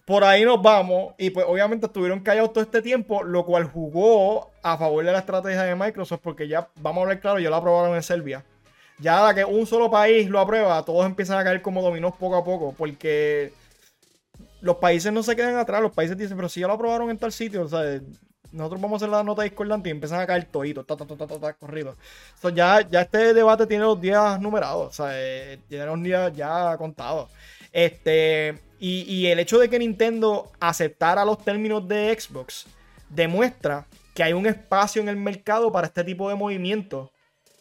por 0.07 0.25
ahí 0.25 0.45
nos 0.45 0.63
vamos. 0.63 1.15
Y 1.19 1.29
pues 1.31 1.45
obviamente 1.47 1.87
estuvieron 1.87 2.21
callados 2.21 2.55
todo 2.55 2.65
este 2.65 2.81
tiempo, 2.81 3.23
lo 3.23 3.45
cual 3.45 3.65
jugó 3.65 4.51
a 4.63 4.79
favor 4.79 5.05
de 5.05 5.13
la 5.13 5.19
estrategia 5.19 5.65
de 5.65 5.75
Microsoft, 5.75 6.21
porque 6.23 6.49
ya, 6.49 6.71
vamos 6.77 7.01
a 7.01 7.03
hablar 7.03 7.21
claro, 7.21 7.39
ya 7.41 7.51
lo 7.51 7.57
aprobaron 7.57 7.95
en 7.95 8.03
Serbia. 8.03 8.45
Ya 8.99 9.35
que 9.35 9.45
un 9.45 9.67
solo 9.67 9.91
país 9.91 10.31
lo 10.31 10.41
aprueba, 10.41 10.83
todos 10.85 11.05
empiezan 11.05 11.39
a 11.39 11.45
caer 11.45 11.61
como 11.61 11.83
dominós 11.83 12.15
poco 12.17 12.37
a 12.37 12.45
poco, 12.45 12.75
porque 12.79 13.53
los 14.63 14.77
países 14.77 15.13
no 15.13 15.23
se 15.23 15.37
quedan 15.37 15.57
atrás, 15.57 15.83
los 15.83 15.93
países 15.93 16.17
dicen, 16.17 16.37
pero 16.37 16.49
si 16.49 16.61
ya 16.61 16.67
lo 16.67 16.75
aprobaron 16.75 17.11
en 17.11 17.19
tal 17.19 17.33
sitio, 17.33 17.63
o 17.65 17.69
sea, 17.69 18.01
nosotros 18.53 18.81
vamos 18.81 19.03
a 19.03 19.05
hacer 19.05 19.11
la 19.11 19.23
nota 19.23 19.43
discordante 19.43 19.91
y 19.91 19.93
empiezan 19.93 20.21
a 20.21 20.27
caer 20.27 20.45
toditos, 20.45 20.87
ta, 20.87 20.97
ta, 20.97 21.05
ta, 21.05 21.27
ta, 21.27 21.39
ta, 21.39 21.53
corridos. 21.55 21.97
So, 22.41 22.49
ya, 22.49 22.89
ya 22.89 23.03
este 23.03 23.35
debate 23.35 23.67
tiene 23.67 23.85
los 23.85 24.01
días 24.01 24.41
numerados, 24.41 24.89
o 24.89 24.93
sea, 24.93 25.09
eh, 25.13 25.59
tiene 25.69 25.85
los 25.85 26.03
días 26.03 26.33
ya 26.35 26.77
contados. 26.79 27.31
Este, 27.73 28.66
y, 28.79 29.27
el 29.27 29.39
hecho 29.39 29.59
de 29.59 29.69
que 29.69 29.79
Nintendo 29.79 30.51
aceptara 30.61 31.25
los 31.25 31.43
términos 31.43 31.87
de 31.89 32.19
Xbox 32.19 32.67
demuestra 33.09 33.87
que 34.15 34.23
hay 34.23 34.33
un 34.33 34.47
espacio 34.47 35.01
en 35.01 35.09
el 35.09 35.17
mercado 35.17 35.73
para 35.73 35.87
este 35.87 36.05
tipo 36.05 36.29
de 36.29 36.35
movimientos 36.35 37.11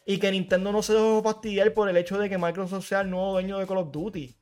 y 0.05 0.17
que 0.17 0.31
Nintendo 0.31 0.71
no 0.71 0.83
se 0.83 0.93
dejó 0.93 1.23
fastidiar 1.23 1.73
por 1.73 1.89
el 1.89 1.97
hecho 1.97 2.17
de 2.17 2.29
que 2.29 2.37
Microsoft 2.37 2.87
sea 2.87 3.01
el 3.01 3.09
nuevo 3.09 3.31
dueño 3.31 3.57
de 3.57 3.65
Call 3.65 3.77
of 3.77 3.91
Duty. 3.91 4.35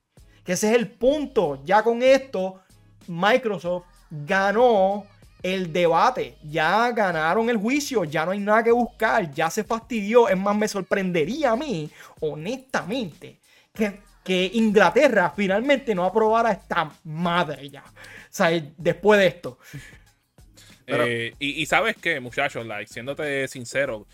Que 0.43 0.53
ese 0.53 0.69
es 0.69 0.75
el 0.75 0.89
punto. 0.89 1.61
Ya 1.63 1.83
con 1.83 2.03
esto, 2.03 2.59
Microsoft 3.07 3.85
ganó 4.09 5.05
el 5.41 5.73
debate, 5.73 6.37
ya 6.43 6.89
ganaron 6.91 7.49
el 7.49 7.57
juicio, 7.57 8.05
ya 8.05 8.25
no 8.25 8.31
hay 8.31 8.39
nada 8.39 8.63
que 8.63 8.71
buscar, 8.71 9.31
ya 9.31 9.49
se 9.49 9.63
fastidió. 9.63 10.29
Es 10.29 10.37
más, 10.37 10.55
me 10.55 10.67
sorprendería 10.67 11.51
a 11.51 11.55
mí, 11.55 11.89
honestamente, 12.21 13.39
que, 13.73 13.99
que 14.23 14.51
Inglaterra 14.53 15.33
finalmente 15.35 15.93
no 15.93 16.05
aprobara 16.05 16.51
esta 16.51 16.91
madre 17.03 17.69
ya. 17.69 17.83
O 17.83 17.91
sea, 18.29 18.49
después 18.77 19.19
de 19.19 19.27
esto. 19.27 19.59
Eh, 20.87 21.33
y, 21.39 21.65
sabes 21.65 21.95
qué, 21.97 22.19
muchachos, 22.19 22.65
like, 22.65 22.91
siéndote 22.91 23.47
sincero, 23.47 24.05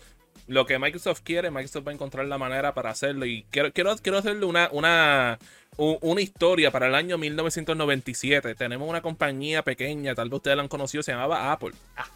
lo 0.46 0.66
que 0.66 0.78
Microsoft 0.78 1.22
quiere, 1.22 1.50
Microsoft 1.50 1.86
va 1.86 1.90
a 1.90 1.94
encontrar 1.94 2.26
la 2.26 2.38
manera 2.38 2.74
para 2.74 2.90
hacerlo. 2.90 3.24
Y 3.26 3.44
quiero, 3.50 3.72
quiero, 3.72 3.96
quiero 3.96 4.18
hacerle 4.18 4.46
una, 4.46 4.68
una, 4.72 5.38
una 5.76 6.20
historia 6.20 6.70
para 6.70 6.88
el 6.88 6.94
año 6.94 7.18
1997. 7.18 8.54
Tenemos 8.54 8.88
una 8.88 9.00
compañía 9.00 9.62
pequeña, 9.62 10.14
tal 10.14 10.28
vez 10.28 10.36
ustedes 10.38 10.56
la 10.56 10.62
han 10.62 10.68
conocido, 10.68 11.02
se 11.02 11.12
llamaba 11.12 11.52
Apple. 11.52 11.72
Ah. 11.96 12.06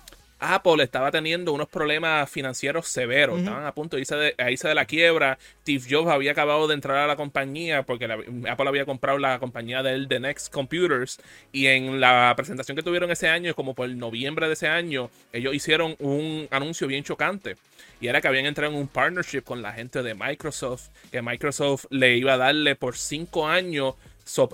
Apple 0.45 0.83
estaba 0.83 1.11
teniendo 1.11 1.53
unos 1.53 1.69
problemas 1.69 2.31
financieros 2.31 2.89
severos, 2.89 3.39
estaban 3.39 3.65
a 3.65 3.73
punto 3.73 3.97
de 3.97 4.03
irse 4.03 4.17
de, 4.17 4.35
de 4.37 4.75
la 4.75 4.85
quiebra. 4.85 5.39
Steve 5.63 5.85
Jobs 5.89 6.11
había 6.11 6.33
acabado 6.33 6.69
de 6.69 6.75
entrar 6.75 6.99
a 6.99 7.07
la 7.07 7.17
compañía 7.17 7.85
porque 7.85 8.05
Apple 8.05 8.69
había 8.69 8.85
comprado 8.85 9.19
la 9.19 9.39
compañía 9.39 9.83
de 9.83 9.93
él, 9.93 10.09
The 10.09 10.21
Next 10.21 10.53
Computers, 10.53 11.21
y 11.53 11.67
en 11.67 12.01
la 12.01 12.33
presentación 12.37 12.77
que 12.77 12.83
tuvieron 12.83 13.11
ese 13.11 13.29
año, 13.29 13.55
como 13.55 13.75
por 13.75 13.89
noviembre 13.89 14.47
de 14.47 14.55
ese 14.55 14.69
año, 14.69 15.11
ellos 15.33 15.55
hicieron 15.55 15.97
un 15.99 16.49
anuncio 16.51 16.87
bien 16.87 17.05
chocante. 17.05 17.57
Y 18.01 18.09
era 18.09 18.21
que 18.21 18.29
habían 18.29 18.47
entrado 18.47 18.73
en 18.73 18.79
un 18.79 18.89
partnership 18.89 19.43
con 19.43 19.63
la 19.63 19.73
gente 19.73 20.03
de 20.03 20.15
Microsoft, 20.15 20.89
que 21.11 21.23
Microsoft 21.23 21.87
le 21.91 22.17
iba 22.17 22.35
a 22.35 22.37
darle 22.37 22.77
por 22.77 22.97
cinco 22.97 23.47
años 23.47 23.95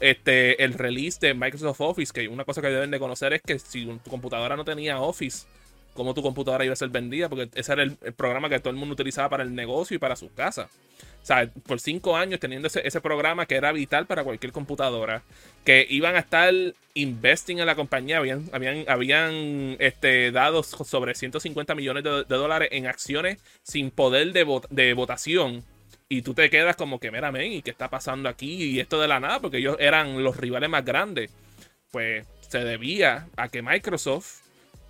este, 0.00 0.62
el 0.62 0.75
release 0.75 1.18
de 1.20 1.35
Microsoft 1.35 1.80
Office, 1.80 2.12
que 2.12 2.28
una 2.28 2.44
cosa 2.44 2.61
que 2.61 2.68
deben 2.68 2.90
de 2.90 2.99
conocer 2.99 3.32
es 3.32 3.42
que 3.42 3.59
si 3.59 3.87
tu 3.87 4.11
computadora 4.11 4.56
no 4.56 4.64
tenía 4.64 5.00
Office, 5.00 5.47
cómo 5.94 6.14
tu 6.14 6.23
computadora 6.23 6.64
iba 6.64 6.73
a 6.73 6.76
ser 6.76 6.88
vendida, 6.88 7.28
porque 7.28 7.50
ese 7.54 7.73
era 7.73 7.82
el, 7.82 7.97
programa 7.97 8.49
que 8.49 8.61
todo 8.61 8.70
el 8.70 8.76
mundo 8.76 8.94
utilizaba 8.94 9.28
para 9.28 9.42
el 9.42 9.54
negocio 9.54 9.97
y 9.97 9.99
para 9.99 10.16
su 10.16 10.32
casa. 10.32 10.68
O 11.23 11.26
sea, 11.26 11.50
por 11.66 11.80
cinco 11.80 12.16
años 12.16 12.40
teniendo 12.40 12.68
ese, 12.68 13.00
programa 13.00 13.47
que 13.47 13.56
era 13.56 13.73
vital 13.73 14.06
para 14.06 14.25
cualquier 14.25 14.52
computadora, 14.52 15.23
que 15.64 15.87
iban 15.88 16.16
a 16.16 16.20
estar 16.20 16.52
investing 16.94 17.59
en 17.59 17.66
la 17.66 17.75
compañía, 17.75 18.18
habían, 18.18 18.49
habían, 18.52 18.85
habían 18.88 19.76
este, 19.78 20.30
dado 20.30 20.62
sobre 20.62 21.14
150 21.14 21.75
millones 21.75 22.04
de, 22.04 22.25
dólares 22.25 22.70
en 22.73 22.87
acciones 22.87 23.38
sin 23.62 23.90
poder 23.90 24.32
de, 24.32 24.61
de 24.70 24.94
votación. 24.94 25.64
Y 26.09 26.23
tú 26.23 26.35
te 26.35 26.50
quedas 26.50 26.75
como 26.75 26.99
que, 26.99 27.11
mira, 27.11 27.30
men, 27.30 27.52
¿y 27.52 27.62
qué 27.62 27.70
está 27.70 27.88
pasando 27.88 28.28
aquí? 28.28 28.64
Y 28.64 28.80
esto 28.80 29.00
de 29.00 29.06
la 29.06 29.20
nada, 29.20 29.40
porque 29.40 29.59
ellos 29.59 29.76
eran 29.78 30.25
los 30.25 30.37
rivales 30.37 30.68
más 30.68 30.85
grandes. 30.85 31.30
Pues 31.92 32.26
se 32.40 32.64
debía 32.64 33.28
a 33.37 33.49
que 33.49 33.62
Microsoft 33.62 34.40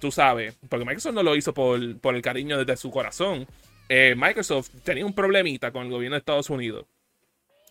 tú 0.00 0.10
sabes, 0.10 0.56
porque 0.68 0.84
Microsoft 0.84 1.14
no 1.14 1.22
lo 1.22 1.36
hizo 1.36 1.54
por, 1.54 1.78
el 1.80 2.22
cariño 2.22 2.58
desde 2.58 2.76
su 2.76 2.90
corazón. 2.90 3.46
Eh, 3.88 4.14
Microsoft 4.16 4.70
tenía 4.82 5.06
un 5.06 5.14
problemita 5.14 5.70
con 5.70 5.84
el 5.84 5.90
gobierno 5.90 6.14
de 6.14 6.20
Estados 6.20 6.50
Unidos. 6.50 6.86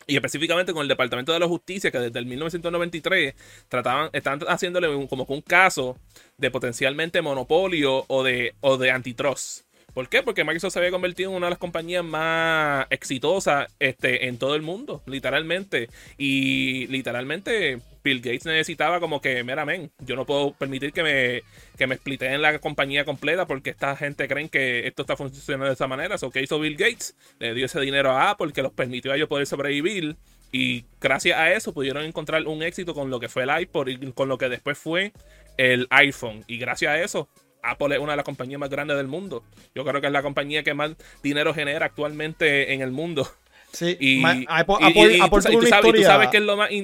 Y 0.07 0.15
específicamente 0.15 0.73
con 0.73 0.81
el 0.81 0.87
Departamento 0.87 1.31
de 1.31 1.39
la 1.39 1.47
Justicia, 1.47 1.91
que 1.91 1.99
desde 1.99 2.17
el 2.17 2.25
1993 2.25 3.35
trataban, 3.67 4.09
están 4.11 4.39
haciéndole 4.47 4.87
como 5.07 5.25
un 5.27 5.41
caso 5.41 5.97
de 6.37 6.49
potencialmente 6.49 7.21
monopolio 7.21 8.05
o 8.07 8.23
de, 8.23 8.55
o 8.61 8.77
de 8.77 8.89
antitrust. 8.89 9.68
¿Por 9.93 10.09
qué? 10.09 10.23
Porque 10.23 10.43
Microsoft 10.43 10.73
se 10.73 10.79
había 10.79 10.91
convertido 10.91 11.31
en 11.31 11.37
una 11.37 11.47
de 11.47 11.51
las 11.51 11.59
compañías 11.59 12.03
más 12.03 12.87
exitosas 12.89 13.67
este, 13.79 14.27
en 14.27 14.37
todo 14.37 14.55
el 14.55 14.61
mundo, 14.61 15.01
literalmente. 15.05 15.89
Y 16.17 16.87
literalmente 16.87 17.79
Bill 18.03 18.21
Gates 18.21 18.45
necesitaba 18.45 18.99
como 18.99 19.21
que, 19.21 19.43
mira, 19.43 19.65
men, 19.65 19.91
yo 19.99 20.15
no 20.15 20.25
puedo 20.25 20.53
permitir 20.53 20.93
que 20.93 21.03
me, 21.03 21.43
que 21.77 21.87
me 21.87 21.99
en 22.05 22.41
la 22.41 22.59
compañía 22.59 23.05
completa 23.05 23.45
porque 23.45 23.69
esta 23.69 23.95
gente 23.95 24.27
creen 24.27 24.49
que 24.49 24.87
esto 24.87 25.03
está 25.03 25.15
funcionando 25.15 25.67
de 25.67 25.73
esa 25.73 25.87
manera. 25.87 26.17
¿So 26.17 26.31
qué 26.31 26.41
hizo 26.41 26.59
Bill 26.59 26.77
Gates? 26.77 27.15
Le 27.39 27.53
dio 27.53 27.65
ese 27.65 27.79
dinero 27.79 28.11
a 28.11 28.31
Apple 28.31 28.51
que 28.53 28.61
los 28.61 28.73
permitió 28.73 29.11
a 29.11 29.15
ellos 29.15 29.27
poder 29.27 29.47
sobrevivir. 29.47 30.15
Y 30.51 30.85
gracias 30.99 31.37
a 31.37 31.51
eso 31.51 31.73
pudieron 31.73 32.03
encontrar 32.03 32.45
un 32.47 32.63
éxito 32.63 32.93
con 32.95 33.09
lo 33.09 33.19
que 33.19 33.29
fue 33.29 33.43
el 33.43 33.61
iPod 33.61 33.87
y 33.87 34.11
con 34.13 34.29
lo 34.29 34.37
que 34.37 34.49
después 34.49 34.77
fue 34.77 35.13
el 35.57 35.87
iPhone. 35.91 36.43
Y 36.47 36.57
gracias 36.57 36.91
a 36.91 37.01
eso 37.01 37.29
Apple 37.61 37.95
es 37.95 38.01
una 38.01 38.13
de 38.13 38.17
las 38.17 38.25
compañías 38.25 38.59
más 38.59 38.69
grandes 38.69 38.97
del 38.97 39.07
mundo. 39.07 39.43
Yo 39.75 39.83
creo 39.83 40.01
que 40.01 40.07
es 40.07 40.13
la 40.13 40.21
compañía 40.21 40.63
que 40.63 40.73
más 40.73 40.91
dinero 41.23 41.53
genera 41.53 41.85
actualmente 41.85 42.73
en 42.73 42.81
el 42.81 42.91
mundo. 42.91 43.27
Sí, 43.71 43.97
y, 43.99 44.23
Apple, 44.47 44.75
tuvo 44.79 45.57
una 45.57 45.69
historia, 45.69 46.15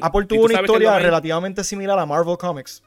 Apple 0.01 0.25
tuvo 0.25 0.46
una 0.46 0.62
historia 0.62 1.00
relativamente 1.00 1.63
similar 1.63 1.98
a 1.98 2.05
Marvel 2.05 2.38
Comics. 2.38 2.84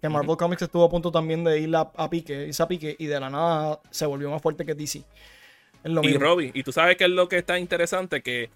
Que 0.00 0.08
Marvel 0.08 0.36
Comics 0.36 0.62
estuvo 0.62 0.84
a 0.84 0.90
punto 0.90 1.12
también 1.12 1.44
de 1.44 1.60
ir 1.60 1.70
a, 1.76 2.10
pique, 2.10 2.46
irse 2.48 2.62
a 2.62 2.66
pique, 2.66 2.96
y 2.98 3.06
de 3.06 3.20
la 3.20 3.30
nada 3.30 3.80
se 3.90 4.04
volvió 4.04 4.30
más 4.30 4.42
fuerte 4.42 4.64
que 4.66 4.74
DC. 4.74 5.04
y 5.84 6.16
Robbie, 6.16 6.50
y 6.54 6.62
tú 6.64 6.72
sabes 6.72 6.96
qué 6.96 7.04
es 7.04 7.10
lo 7.10 7.28
que 7.28 7.38
está 7.38 7.58
interesante, 7.58 8.20
que 8.20 8.50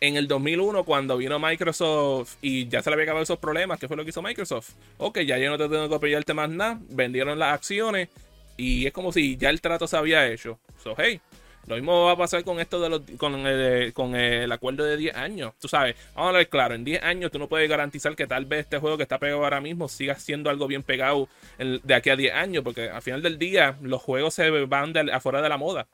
en 0.00 0.16
el 0.16 0.28
2001 0.28 0.84
cuando 0.84 1.16
vino 1.16 1.38
Microsoft 1.38 2.36
y 2.42 2.68
ya 2.68 2.82
se 2.82 2.90
le 2.90 2.94
había 2.94 3.04
acabado 3.04 3.22
esos 3.22 3.38
problemas, 3.38 3.78
¿qué 3.78 3.88
fue 3.88 3.96
lo 3.96 4.04
que 4.04 4.10
hizo 4.10 4.22
Microsoft? 4.22 4.70
Ok, 4.98 5.20
ya 5.20 5.38
yo 5.38 5.50
no 5.50 5.58
te 5.58 5.68
tengo 5.68 5.88
que 5.88 5.98
pillarte 5.98 6.34
más 6.34 6.50
nada, 6.50 6.78
vendieron 6.90 7.38
las 7.38 7.54
acciones 7.54 8.08
y 8.56 8.86
es 8.86 8.92
como 8.92 9.12
si 9.12 9.36
ya 9.36 9.50
el 9.50 9.60
trato 9.60 9.86
se 9.86 9.96
había 9.96 10.26
hecho. 10.26 10.58
So, 10.82 10.94
hey, 10.96 11.20
lo 11.66 11.74
mismo 11.74 12.04
va 12.04 12.12
a 12.12 12.16
pasar 12.16 12.44
con 12.44 12.60
esto 12.60 12.80
de 12.80 12.88
los, 12.88 13.02
con, 13.18 13.34
el, 13.44 13.92
con 13.92 14.14
el 14.14 14.50
acuerdo 14.52 14.84
de 14.84 14.96
10 14.96 15.16
años. 15.16 15.52
Tú 15.60 15.66
sabes, 15.66 15.96
vamos 16.14 16.34
a 16.34 16.38
ver 16.38 16.48
claro, 16.48 16.74
en 16.74 16.84
10 16.84 17.02
años 17.02 17.32
tú 17.32 17.40
no 17.40 17.48
puedes 17.48 17.68
garantizar 17.68 18.14
que 18.14 18.26
tal 18.26 18.44
vez 18.44 18.60
este 18.60 18.78
juego 18.78 18.96
que 18.96 19.02
está 19.02 19.18
pegado 19.18 19.42
ahora 19.42 19.60
mismo 19.60 19.88
siga 19.88 20.14
siendo 20.14 20.48
algo 20.48 20.68
bien 20.68 20.84
pegado 20.84 21.28
de 21.58 21.94
aquí 21.94 22.10
a 22.10 22.16
10 22.16 22.34
años, 22.34 22.62
porque 22.62 22.88
al 22.88 23.02
final 23.02 23.20
del 23.20 23.38
día 23.38 23.76
los 23.82 24.00
juegos 24.00 24.34
se 24.34 24.48
van 24.50 24.92
de, 24.92 25.12
afuera 25.12 25.42
de 25.42 25.48
la 25.48 25.56
moda. 25.56 25.88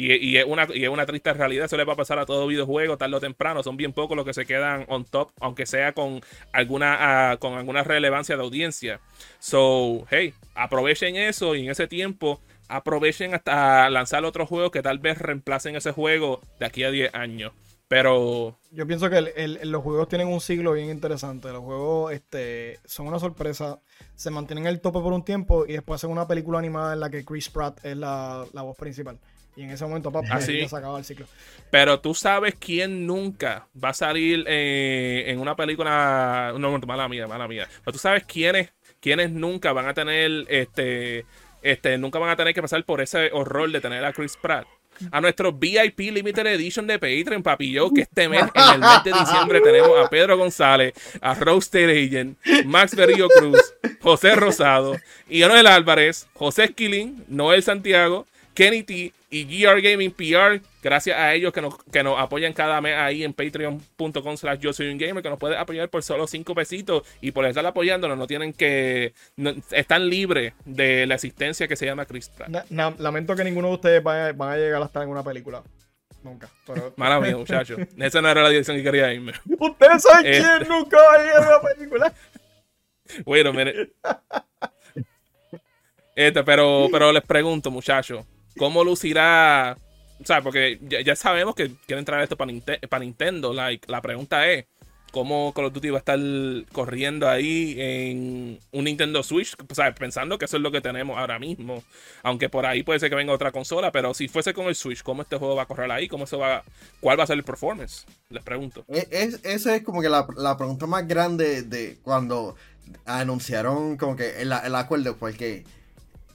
Y, 0.00 0.36
es 0.36 0.44
una, 0.44 0.68
y 0.72 0.84
es 0.84 0.88
una 0.88 1.06
triste 1.06 1.32
realidad, 1.32 1.64
eso 1.64 1.76
le 1.76 1.84
va 1.84 1.94
a 1.94 1.96
pasar 1.96 2.20
a 2.20 2.26
todo 2.26 2.46
videojuego 2.46 2.96
tarde 2.96 3.16
o 3.16 3.20
temprano. 3.20 3.64
Son 3.64 3.76
bien 3.76 3.92
pocos 3.92 4.16
los 4.16 4.24
que 4.24 4.32
se 4.32 4.46
quedan 4.46 4.84
on 4.88 5.04
top, 5.04 5.32
aunque 5.40 5.66
sea 5.66 5.92
con 5.92 6.20
alguna, 6.52 7.32
ah, 7.32 7.36
con 7.38 7.54
alguna 7.54 7.82
relevancia 7.82 8.36
de 8.36 8.42
audiencia. 8.42 9.00
So, 9.40 10.06
hey, 10.10 10.34
aprovechen 10.54 11.16
eso 11.16 11.56
y 11.56 11.64
en 11.64 11.70
ese 11.70 11.88
tiempo 11.88 12.40
aprovechen 12.68 13.34
hasta 13.34 13.90
lanzar 13.90 14.24
otros 14.24 14.48
juegos 14.48 14.70
que 14.70 14.82
tal 14.82 15.00
vez 15.00 15.18
reemplacen 15.18 15.74
ese 15.74 15.90
juego 15.90 16.40
de 16.60 16.66
aquí 16.66 16.84
a 16.84 16.92
10 16.92 17.14
años. 17.14 17.52
Pero. 17.88 18.56
Yo 18.70 18.86
pienso 18.86 19.10
que 19.10 19.32
los 19.64 19.82
juegos 19.82 20.08
tienen 20.08 20.28
un 20.28 20.40
siglo 20.40 20.74
bien 20.74 20.90
interesante. 20.90 21.48
Los 21.48 21.64
juegos 21.64 22.12
este, 22.12 22.78
son 22.84 23.08
una 23.08 23.18
sorpresa. 23.18 23.80
Se 24.14 24.30
mantienen 24.30 24.66
en 24.66 24.74
el 24.74 24.80
tope 24.80 25.00
por 25.00 25.12
un 25.12 25.24
tiempo 25.24 25.64
y 25.66 25.72
después 25.72 25.98
hacen 25.98 26.10
una 26.10 26.28
película 26.28 26.58
animada 26.58 26.92
en 26.92 27.00
la 27.00 27.10
que 27.10 27.24
Chris 27.24 27.48
Pratt 27.48 27.84
es 27.84 27.96
la, 27.96 28.44
la 28.52 28.62
voz 28.62 28.76
principal. 28.76 29.18
Y 29.58 29.64
en 29.64 29.70
ese 29.70 29.84
momento, 29.84 30.12
papá, 30.12 30.28
ah, 30.30 30.40
se 30.40 30.64
acaba 30.66 31.00
el 31.00 31.04
ciclo. 31.04 31.26
Pero 31.68 31.98
tú 31.98 32.14
sabes 32.14 32.54
quién 32.54 33.08
nunca 33.08 33.66
va 33.82 33.88
a 33.88 33.92
salir 33.92 34.44
eh, 34.46 35.24
en 35.26 35.40
una 35.40 35.56
película. 35.56 36.54
No, 36.56 36.78
mala 36.78 37.08
mía, 37.08 37.26
mala 37.26 37.48
mía. 37.48 37.66
Pero 37.84 37.92
tú 37.92 37.98
sabes 37.98 38.22
quiénes, 38.22 38.70
quiénes 39.00 39.32
nunca 39.32 39.72
van 39.72 39.88
a 39.88 39.94
tener. 39.94 40.46
Este, 40.48 41.26
este, 41.60 41.98
nunca 41.98 42.20
van 42.20 42.30
a 42.30 42.36
tener 42.36 42.54
que 42.54 42.62
pasar 42.62 42.84
por 42.84 43.00
ese 43.00 43.30
horror 43.32 43.72
de 43.72 43.80
tener 43.80 44.04
a 44.04 44.12
Chris 44.12 44.36
Pratt. 44.40 44.68
A 45.10 45.20
nuestro 45.20 45.52
VIP 45.52 45.98
Limited 46.12 46.46
Edition 46.46 46.86
de 46.86 47.00
Patreon, 47.00 47.42
papillo, 47.42 47.92
que 47.92 48.02
este 48.02 48.28
mes, 48.28 48.44
en 48.54 48.74
el 48.74 48.78
mes 48.78 49.02
de 49.02 49.12
diciembre, 49.12 49.60
tenemos 49.60 49.90
a 49.98 50.08
Pedro 50.08 50.38
González, 50.38 50.92
a 51.20 51.34
Roaster 51.34 51.90
Agent, 51.90 52.38
Max 52.64 52.94
Berrío 52.94 53.26
Cruz, 53.28 53.74
José 54.00 54.36
Rosado, 54.36 54.96
Ionel 55.28 55.66
Álvarez, 55.66 56.28
José 56.34 56.64
Esquilín, 56.64 57.24
Noel 57.26 57.64
Santiago, 57.64 58.26
Kenny 58.58 58.82
T 58.82 59.12
y 59.30 59.44
GR 59.44 59.80
Gaming 59.80 60.10
PR. 60.10 60.60
Gracias 60.82 61.16
a 61.16 61.32
ellos 61.32 61.52
que 61.52 61.60
nos, 61.60 61.80
que 61.84 62.02
nos 62.02 62.18
apoyan 62.18 62.52
cada 62.52 62.80
mes 62.80 62.96
ahí 62.96 63.22
en 63.22 63.32
patreon.com 63.32 64.36
slash 64.36 64.58
yo 64.58 64.72
soy 64.72 64.88
un 64.88 64.98
gamer, 64.98 65.22
que 65.22 65.30
nos 65.30 65.38
puede 65.38 65.56
apoyar 65.56 65.88
por 65.88 66.02
solo 66.02 66.26
5 66.26 66.56
pesitos 66.56 67.04
y 67.20 67.30
por 67.30 67.44
estar 67.44 67.64
apoyándonos 67.64 68.18
no 68.18 68.26
tienen 68.26 68.52
que... 68.52 69.14
están 69.70 70.10
libres 70.10 70.54
de 70.64 71.06
la 71.06 71.14
existencia 71.14 71.68
que 71.68 71.76
se 71.76 71.86
llama 71.86 72.04
Crystal. 72.04 72.50
lamento 72.98 73.36
que 73.36 73.44
ninguno 73.44 73.68
de 73.68 73.74
ustedes 73.74 74.02
vaya, 74.02 74.32
van 74.32 74.54
a 74.54 74.56
llegar 74.56 74.82
a 74.82 74.86
estar 74.86 75.04
en 75.04 75.10
una 75.10 75.22
película. 75.22 75.62
Nunca. 76.24 76.50
Mala 76.96 77.20
mía, 77.20 77.36
muchachos. 77.36 77.78
Esa 77.96 78.20
no 78.20 78.28
era 78.28 78.42
la 78.42 78.48
dirección 78.48 78.76
que 78.76 78.82
quería 78.82 79.14
irme. 79.14 79.34
Ustedes 79.60 80.02
saben 80.02 80.32
quién 80.32 80.44
este- 80.44 80.68
nunca 80.68 80.96
va 80.96 81.14
a 81.14 81.18
llegar 81.18 81.44
a 81.44 81.58
una 81.60 81.74
película. 81.74 82.12
Bueno, 83.24 83.54
mire. 83.54 83.92
Este, 86.14 86.44
pero, 86.44 86.88
pero 86.92 87.10
les 87.10 87.22
pregunto, 87.22 87.70
muchachos. 87.70 88.22
¿Cómo 88.58 88.84
lucirá? 88.84 89.78
O 90.20 90.26
sea, 90.26 90.42
porque 90.42 90.78
ya, 90.82 91.14
sabemos 91.16 91.54
que 91.54 91.70
quieren 91.86 92.04
traer 92.04 92.24
esto 92.24 92.36
para, 92.36 93.00
Nintendo. 93.00 93.52
Like, 93.52 93.90
la 93.90 94.02
pregunta 94.02 94.50
es, 94.50 94.66
¿cómo 95.12 95.52
Call 95.54 95.66
of 95.66 95.72
Duty 95.72 95.90
va 95.90 95.98
a 95.98 96.00
estar 96.00 96.18
corriendo 96.72 97.28
ahí 97.28 97.76
en 97.78 98.58
un 98.72 98.84
Nintendo 98.84 99.22
Switch? 99.22 99.54
O 99.70 99.74
sea, 99.74 99.94
pensando 99.94 100.36
que 100.36 100.46
eso 100.46 100.56
es 100.56 100.62
lo 100.62 100.72
que 100.72 100.80
tenemos 100.80 101.16
ahora 101.16 101.38
mismo. 101.38 101.84
Aunque 102.24 102.48
por 102.48 102.66
ahí 102.66 102.82
puede 102.82 102.98
ser 102.98 103.10
que 103.10 103.16
venga 103.16 103.32
otra 103.32 103.52
consola, 103.52 103.92
pero 103.92 104.12
si 104.12 104.26
fuese 104.26 104.52
con 104.52 104.66
el 104.66 104.74
Switch, 104.74 105.02
¿cómo 105.02 105.22
este 105.22 105.36
juego 105.36 105.54
va 105.54 105.62
a 105.62 105.66
correr 105.66 105.90
ahí? 105.92 106.08
¿Cómo 106.08 106.24
eso 106.24 106.38
va, 106.38 106.64
¿Cuál 107.00 107.18
va 107.18 107.24
a 107.24 107.28
ser 107.28 107.36
el 107.36 107.44
performance? 107.44 108.04
Les 108.28 108.42
pregunto. 108.42 108.84
Es, 108.88 109.40
esa 109.44 109.76
es 109.76 109.82
como 109.82 110.02
que 110.02 110.08
la, 110.08 110.26
la 110.36 110.56
pregunta 110.56 110.86
más 110.86 111.06
grande 111.06 111.62
de 111.62 111.98
cuando 112.02 112.56
anunciaron 113.04 113.96
como 113.96 114.16
que 114.16 114.40
el, 114.40 114.52
el 114.52 114.74
acuerdo 114.74 115.16
porque 115.16 115.64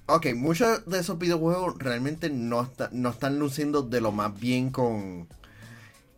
Ok, 0.06 0.28
muchos 0.36 0.86
de 0.86 1.00
esos 1.00 1.18
videojuegos 1.18 1.80
realmente 1.80 2.30
no, 2.30 2.70
no 2.92 3.10
están 3.10 3.40
luciendo 3.40 3.84
de 3.84 4.02
lo 4.02 4.12
más 4.12 4.38
bien 4.38 4.70
con, 4.70 5.30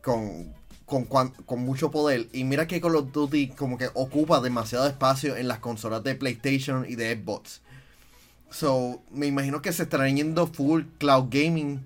con, 0.02 0.52
con, 0.86 1.06
con, 1.06 1.60
mucho 1.64 1.92
poder. 1.92 2.28
Y 2.34 2.46
mira 2.46 2.68
que 2.68 2.82
Call 2.82 2.96
of 2.96 3.12
Duty 3.12 3.50
como 3.50 3.78
que 3.78 3.90
ocupa 3.94 4.42
demasiado 4.42 4.88
espacio 4.88 5.38
en 5.38 5.48
las 5.48 5.60
consolas 5.60 6.04
de 6.04 6.16
PlayStation 6.16 6.88
y 6.90 6.96
de 6.96 7.16
Xbox. 7.16 7.62
So, 8.50 9.04
me 9.12 9.28
imagino 9.28 9.62
que 9.62 9.72
se 9.72 9.84
estarán 9.84 10.16
yendo 10.18 10.48
full 10.48 10.84
cloud 10.98 11.28
gaming 11.30 11.86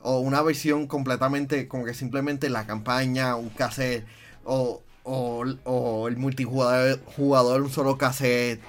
o 0.00 0.20
una 0.20 0.40
versión 0.40 0.86
completamente 0.86 1.68
como 1.68 1.84
que 1.84 1.92
simplemente 1.92 2.48
la 2.48 2.66
campaña, 2.66 3.36
un 3.36 3.50
cassette 3.50 4.06
o, 4.44 4.82
o, 5.02 5.44
o 5.64 6.08
el 6.08 6.16
multijugador 6.16 6.98
jugador, 7.04 7.60
un 7.60 7.70
solo 7.70 7.98
cassette 7.98 8.62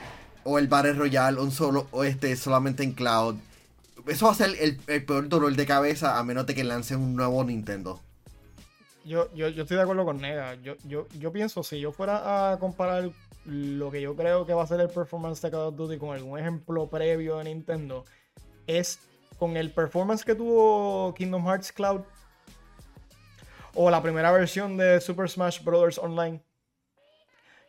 o 0.49 0.57
el 0.57 0.69
Battle 0.69 0.93
Royale 0.93 1.41
un 1.41 1.51
solo, 1.51 1.87
o 1.91 2.05
este, 2.05 2.33
solamente 2.37 2.81
en 2.81 2.93
cloud. 2.93 3.35
Eso 4.07 4.27
va 4.27 4.31
a 4.31 4.35
ser 4.35 4.51
el, 4.61 4.77
peor 5.03 5.27
dolor 5.27 5.53
de 5.53 5.65
cabeza 5.65 6.17
a 6.17 6.23
menos 6.23 6.45
de 6.45 6.55
que 6.55 6.63
lancen 6.63 7.01
un 7.01 7.17
nuevo 7.17 7.43
Nintendo. 7.43 7.99
Yo, 9.03 9.29
yo, 9.35 9.49
yo 9.49 9.63
estoy 9.63 9.75
de 9.75 9.83
acuerdo 9.83 10.05
con 10.05 10.21
Nega. 10.21 10.55
Yo, 10.55 10.75
yo, 10.85 11.07
yo 11.19 11.33
pienso, 11.33 11.63
si 11.63 11.81
yo 11.81 11.91
fuera 11.91 12.53
a 12.53 12.59
comparar 12.59 13.09
lo 13.43 13.91
que 13.91 14.01
yo 14.01 14.15
creo 14.15 14.45
que 14.45 14.53
va 14.53 14.63
a 14.63 14.67
ser 14.67 14.79
el 14.79 14.87
performance 14.87 15.41
de 15.41 15.51
Call 15.51 15.67
of 15.67 15.75
Duty 15.75 15.97
con 15.97 16.15
algún 16.15 16.39
ejemplo 16.39 16.87
previo 16.87 17.39
de 17.39 17.43
Nintendo, 17.43 18.05
es 18.67 18.99
con 19.37 19.57
el 19.57 19.71
performance 19.71 20.23
que 20.23 20.33
tuvo 20.33 21.13
Kingdom 21.13 21.45
Hearts 21.45 21.73
Cloud 21.73 22.01
o 23.73 23.89
la 23.89 24.01
primera 24.01 24.31
versión 24.31 24.77
de 24.77 25.01
Super 25.01 25.29
Smash 25.29 25.61
Bros. 25.61 25.97
Online. 25.97 26.41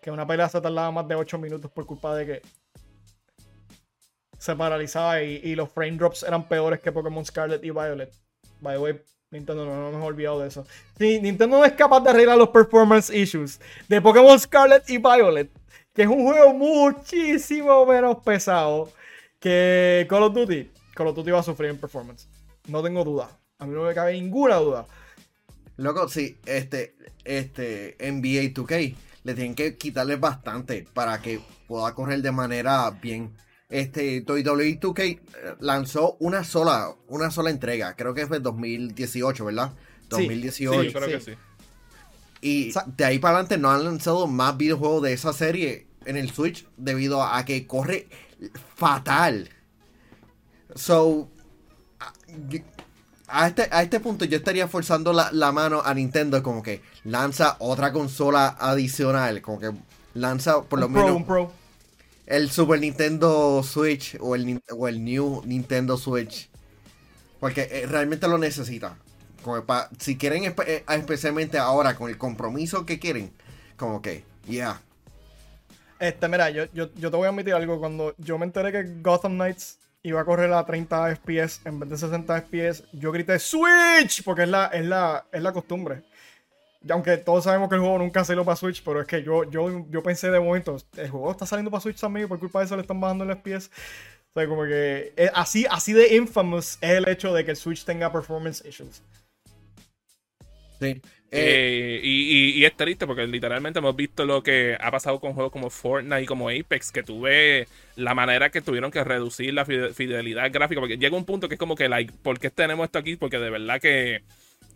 Que 0.01 0.13
una 0.13 0.25
pelea 0.25 0.49
se 0.49 0.61
tardaba 0.61 0.93
más 0.93 1.09
de 1.09 1.17
8 1.17 1.39
minutos 1.39 1.73
por 1.73 1.85
culpa 1.85 2.15
de 2.15 2.25
que 2.25 2.43
se 4.39 4.55
paralizaba 4.55 5.23
y, 5.23 5.55
los 5.55 5.71
frame 5.71 5.97
drops 5.97 6.23
eran 6.23 6.49
peores 6.49 6.81
que 6.81 6.93
Pokémon 6.93 7.25
Scarlet 7.25 7.63
y 7.65 7.71
Violet. 7.71 8.13
By 8.61 8.77
the 8.77 8.83
way, 8.83 9.01
Nintendo 9.31 9.67
no, 9.67 9.91
me 9.91 9.99
he 9.99 10.07
olvidado 10.07 10.41
de 10.41 10.49
eso. 10.49 10.67
Si 10.97 11.21
Nintendo 11.21 11.59
no 11.59 11.65
es 11.65 11.73
capaz 11.73 12.01
de 12.01 12.11
arreglar 12.11 12.39
los 12.39 12.49
performance 12.49 13.11
issues 13.11 13.61
de 13.89 14.01
Pokémon 14.01 14.39
Scarlet 14.39 14.89
y 14.89 14.99
Violet, 14.99 15.51
que 15.93 16.03
es 16.03 16.09
un 16.09 16.25
juego 16.25 16.55
muchísimo 16.55 17.85
menos 17.85 18.19
pesado 18.25 18.91
que 19.41 20.07
Call 20.09 20.23
of 20.23 20.35
Duty, 20.35 20.71
Call 20.95 21.09
of 21.09 21.17
Duty 21.17 21.31
va 21.31 21.41
a 21.41 21.43
sufrir 21.43 21.71
en 21.71 21.79
performance. 21.79 22.29
No 22.69 22.83
tengo 22.83 23.05
duda. 23.05 23.31
A 23.59 23.67
mí 23.67 23.75
no 23.75 23.83
me 23.83 23.95
cabe 23.95 24.13
ninguna 24.13 24.57
duda. 24.57 24.87
Loco, 25.77 26.09
sí, 26.09 26.39
este, 26.47 26.97
este 27.25 27.97
NBA 28.01 28.55
2K 28.55 28.97
le 29.25 29.35
tienen 29.35 29.55
que 29.55 29.77
quitarle 29.77 30.17
bastante 30.17 30.87
para 30.95 31.21
que 31.21 31.41
pueda 31.67 31.95
correr 31.95 32.23
de 32.23 32.33
manera 32.33 32.91
bien 32.91 33.33
este 33.69 34.25
WWE 34.27 34.81
2K 34.81 35.01
eh, 35.01 35.21
lanzó 35.61 36.17
una 36.21 36.45
sola, 36.45 36.95
una 37.09 37.31
sola 37.31 37.51
entrega, 37.51 37.95
creo 37.95 38.15
que 38.15 38.27
fue 38.27 38.41
2018, 38.41 39.45
¿verdad? 39.45 39.73
2018. 40.09 40.83
Sí, 40.83 40.93
creo 40.93 41.09
que 41.09 41.21
sí. 41.21 41.33
Y 42.41 42.73
de 42.97 43.05
ahí 43.05 43.19
para 43.19 43.35
adelante 43.35 43.59
no 43.59 43.71
han 43.71 43.85
lanzado 43.85 44.27
más 44.27 44.57
videojuegos 44.57 45.03
de 45.03 45.13
esa 45.13 45.33
serie 45.33 45.89
en 46.05 46.17
el 46.17 46.31
Switch 46.31 46.67
debido 46.77 47.23
a 47.23 47.45
que 47.45 47.67
corre 47.67 48.09
fatal. 48.77 49.51
So, 50.75 51.29
a 53.27 53.49
este, 53.49 53.69
a 53.71 53.83
este 53.83 54.01
punto 54.01 54.25
yo 54.25 54.37
estaría 54.39 54.69
forzando 54.69 55.13
la, 55.13 55.31
la, 55.33 55.51
mano 55.51 55.83
a 55.85 55.93
Nintendo 55.93 56.43
como 56.43 56.63
que 56.63 56.81
lanza 57.05 57.57
otra 57.59 57.93
consola 57.93 58.57
adicional, 58.59 59.43
como 59.43 59.59
que 59.59 59.73
lanza 60.15 60.63
por 60.63 60.79
lo 60.79 60.89
menos... 60.89 61.23
pro 61.25 61.53
el 62.29 62.51
Super 62.51 62.79
Nintendo 62.79 63.63
Switch 63.63 64.17
o 64.21 64.35
el, 64.35 64.61
o 64.71 64.87
el 64.87 65.03
New 65.03 65.43
Nintendo 65.47 65.97
Switch. 65.97 66.51
Porque 67.41 67.69
eh, 67.71 67.87
realmente 67.87 68.29
lo 68.29 68.37
necesita. 68.37 68.97
Como 69.43 69.65
si 69.99 70.19
quieren, 70.19 70.45
eh, 70.67 70.85
especialmente 70.89 71.59
ahora 71.59 71.95
con 71.95 72.11
el 72.11 72.19
compromiso 72.19 72.85
que 72.85 72.99
quieren, 72.99 73.33
como 73.77 74.03
que, 74.03 74.25
ya. 74.47 74.81
Este, 75.99 76.29
mira, 76.29 76.51
yo, 76.51 76.65
yo, 76.75 76.91
te 76.91 77.17
voy 77.17 77.27
a 77.27 77.31
admitir 77.31 77.55
algo. 77.55 77.79
Cuando 77.79 78.15
yo 78.19 78.37
me 78.37 78.45
enteré 78.45 78.73
que 78.73 79.01
Gotham 79.01 79.37
Knights 79.37 79.79
iba 80.03 80.21
a 80.21 80.25
correr 80.25 80.53
a 80.53 80.67
30 80.67 81.17
FPS 81.17 81.61
en 81.65 81.81
vez 81.81 81.89
de 81.89 81.97
60 81.97 82.43
FPS, 82.43 82.85
yo 82.93 83.11
grité 83.11 83.39
Switch, 83.39 84.23
porque 84.23 84.43
es 84.43 84.49
la, 84.49 84.67
es 84.67 84.85
la, 84.85 85.27
es 85.33 85.43
la 85.43 85.53
costumbre 85.53 86.03
aunque 86.89 87.17
todos 87.17 87.45
sabemos 87.45 87.69
que 87.69 87.75
el 87.75 87.81
juego 87.81 87.99
nunca 87.99 88.25
salió 88.25 88.45
para 88.45 88.57
Switch, 88.57 88.83
pero 88.85 89.01
es 89.01 89.07
que 89.07 89.23
yo, 89.23 89.51
yo, 89.51 89.87
yo 89.91 90.03
pensé 90.03 90.31
de 90.31 90.41
momento, 90.41 90.77
el 90.97 91.11
juego 91.11 91.31
está 91.31 91.47
saliendo 91.47 91.71
para 91.71 91.81
Switch 91.81 91.99
también 91.99 92.27
y 92.27 92.29
por 92.29 92.39
culpa 92.39 92.61
de 92.61 92.67
eso 92.67 92.77
le 92.77 92.83
están 92.83 93.01
bajando 93.01 93.25
el 93.25 93.37
FPS. 93.37 93.71
O 94.31 94.41
sea, 94.41 94.47
como 94.47 94.65
que 94.65 95.13
es, 95.17 95.31
así, 95.35 95.67
así 95.71 95.93
de 95.93 96.15
infamous 96.17 96.79
es 96.81 96.91
el 96.91 97.09
hecho 97.09 97.33
de 97.33 97.45
que 97.45 97.53
el 97.53 97.57
Switch 97.57 97.85
tenga 97.85 98.13
performance 98.13 98.65
issues. 98.65 99.03
Sí. 100.79 101.01
Eh, 101.31 102.01
y, 102.03 102.59
y, 102.59 102.65
es 102.65 102.75
triste 102.75 103.07
porque 103.07 103.27
literalmente 103.27 103.81
hemos 103.81 103.95
visto 103.95 104.25
lo 104.25 104.43
que 104.43 104.79
ha 104.81 104.91
pasado 104.91 105.21
con 105.21 105.35
juegos 105.35 105.53
como 105.53 105.69
Fortnite 105.69 106.23
y 106.23 106.27
como 106.27 106.49
Apex, 106.49 106.91
que 106.91 107.03
tuve 107.03 107.69
la 107.97 108.15
manera 108.15 108.49
que 108.49 108.63
tuvieron 108.63 108.91
que 108.91 109.05
reducir 109.05 109.53
la 109.53 109.67
fidelidad 109.67 110.51
gráfica, 110.51 110.81
porque 110.81 110.97
llega 110.97 111.17
un 111.17 111.27
punto 111.27 111.47
que 111.47 111.57
es 111.57 111.59
como 111.59 111.75
que, 111.75 111.89
like, 111.91 112.15
¿por 112.23 112.39
qué 112.39 112.49
tenemos 112.49 112.87
esto 112.87 112.99
aquí? 112.99 113.17
Porque 113.17 113.39
de 113.39 113.51
verdad 113.51 113.79
que 113.79 114.23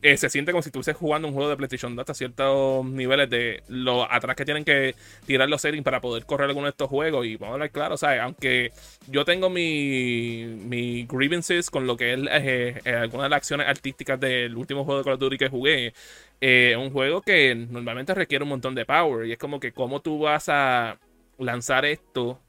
eh, 0.03 0.17
se 0.17 0.29
siente 0.29 0.51
como 0.51 0.63
si 0.63 0.69
estuvieses 0.69 0.97
jugando 0.97 1.29
un 1.29 1.35
juego 1.35 1.49
de 1.49 1.57
PlayStation 1.57 1.95
2 1.95 2.03
hasta 2.03 2.15
ciertos 2.15 2.85
niveles 2.85 3.31
de 3.31 3.63
lo 3.69 4.11
atrás 4.11 4.35
que 4.35 4.45
tienen 4.45 4.65
que 4.65 4.97
tirar 5.27 5.49
los 5.49 5.63
settings 5.63 5.85
para 5.85 6.01
poder 6.01 6.27
correr 6.27 6.49
alguno 6.49 6.67
de 6.67 6.71
estos 6.71 6.89
juegos. 6.89 7.25
Y 7.25 7.37
vamos 7.37 7.53
a 7.53 7.55
hablar 7.55 7.71
claro, 7.71 7.97
¿sabes? 7.97 8.21
Aunque 8.21 8.73
yo 9.07 9.25
tengo 9.25 9.49
mi, 9.49 10.45
mi 10.45 11.07
grievances 11.07 11.71
con 11.71 11.87
lo 11.87 11.97
que 11.97 12.15
es 12.15 12.21
eh, 12.31 12.81
eh, 12.85 12.95
algunas 12.95 13.27
de 13.27 13.31
las 13.31 13.37
acciones 13.39 13.69
artísticas 13.69 14.19
del 14.19 14.57
último 14.57 14.85
juego 14.85 14.99
de 14.99 15.05
Call 15.05 15.15
of 15.15 15.21
Duty 15.21 15.39
que 15.39 15.49
jugué, 15.49 15.95
es 16.41 16.77
un 16.77 16.91
juego 16.91 17.23
que 17.23 17.55
normalmente 17.55 18.13
requiere 18.15 18.43
un 18.43 18.49
montón 18.51 18.75
de 18.75 18.85
power. 18.85 19.27
Y 19.27 19.33
es 19.33 19.39
como 19.39 19.61
que, 19.61 19.73
¿cómo 19.73 20.01
tú 20.01 20.19
vas 20.19 20.49
a 20.49 20.99
lanzar 21.39 21.85
esto 21.85 22.41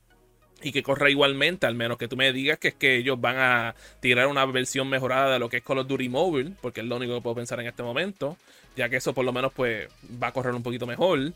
y 0.63 0.71
que 0.71 0.83
corra 0.83 1.09
igualmente, 1.09 1.65
al 1.65 1.75
menos 1.75 1.97
que 1.97 2.07
tú 2.07 2.15
me 2.15 2.31
digas 2.31 2.57
que 2.57 2.69
es 2.69 2.73
que 2.73 2.95
ellos 2.95 3.19
van 3.19 3.37
a 3.37 3.75
tirar 3.99 4.27
una 4.27 4.45
versión 4.45 4.89
mejorada 4.89 5.33
de 5.33 5.39
lo 5.39 5.49
que 5.49 5.57
es 5.57 5.63
Call 5.63 5.79
of 5.79 5.87
Duty 5.87 6.09
Mobile, 6.09 6.53
porque 6.61 6.81
es 6.81 6.87
lo 6.87 6.95
único 6.95 7.15
que 7.15 7.21
puedo 7.21 7.35
pensar 7.35 7.59
en 7.59 7.67
este 7.67 7.83
momento, 7.83 8.37
ya 8.75 8.89
que 8.89 8.97
eso 8.97 9.13
por 9.13 9.25
lo 9.25 9.33
menos 9.33 9.51
pues 9.53 9.87
va 10.21 10.27
a 10.27 10.31
correr 10.31 10.55
un 10.55 10.63
poquito 10.63 10.87
mejor. 10.87 11.33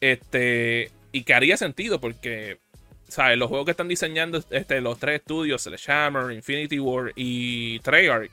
Este, 0.00 0.90
y 1.12 1.22
que 1.22 1.34
haría 1.34 1.56
sentido 1.56 2.00
porque 2.00 2.58
¿sabes? 3.08 3.38
Los 3.38 3.48
juegos 3.48 3.66
que 3.66 3.70
están 3.70 3.88
diseñando 3.88 4.42
este, 4.50 4.80
los 4.80 4.98
tres 4.98 5.20
estudios, 5.20 5.62
Sledgehammer, 5.62 6.32
Infinity 6.32 6.80
War 6.80 7.12
y 7.14 7.78
Treyarch, 7.80 8.32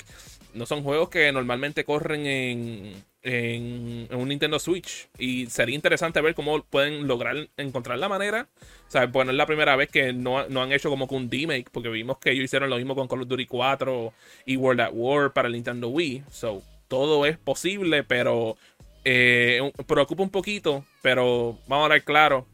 no 0.53 0.65
son 0.65 0.83
juegos 0.83 1.09
que 1.09 1.31
normalmente 1.31 1.85
corren 1.85 2.25
en, 2.25 2.93
en, 3.23 4.07
un 4.11 4.27
Nintendo 4.27 4.59
Switch. 4.59 5.07
Y 5.17 5.47
sería 5.47 5.75
interesante 5.75 6.21
ver 6.21 6.35
cómo 6.35 6.63
pueden 6.63 7.07
lograr 7.07 7.49
encontrar 7.57 7.99
la 7.99 8.09
manera. 8.09 8.47
O 8.87 8.91
sea, 8.91 9.05
bueno, 9.07 9.31
es 9.31 9.37
la 9.37 9.45
primera 9.45 9.75
vez 9.75 9.89
que 9.89 10.13
no, 10.13 10.39
han 10.39 10.71
hecho 10.71 10.89
como 10.89 11.07
que 11.07 11.15
un 11.15 11.29
remake, 11.29 11.69
porque 11.71 11.89
vimos 11.89 12.17
que 12.17 12.31
ellos 12.31 12.45
hicieron 12.45 12.69
lo 12.69 12.77
mismo 12.77 12.95
con 12.95 13.07
Call 13.07 13.21
of 13.21 13.27
Duty 13.27 13.45
4 13.45 14.13
y 14.45 14.57
World 14.57 14.81
at 14.81 14.91
War 14.93 15.33
para 15.33 15.47
el 15.47 15.53
Nintendo 15.53 15.89
Wii. 15.89 16.23
So, 16.31 16.61
todo 16.87 17.25
es 17.25 17.37
posible, 17.37 18.03
pero 18.03 18.57
eh, 19.05 19.71
preocupa 19.87 20.23
un 20.23 20.29
poquito. 20.29 20.85
Pero 21.01 21.57
vamos 21.67 21.85
a 21.85 21.93
ver 21.93 22.03
claro, 22.03 22.45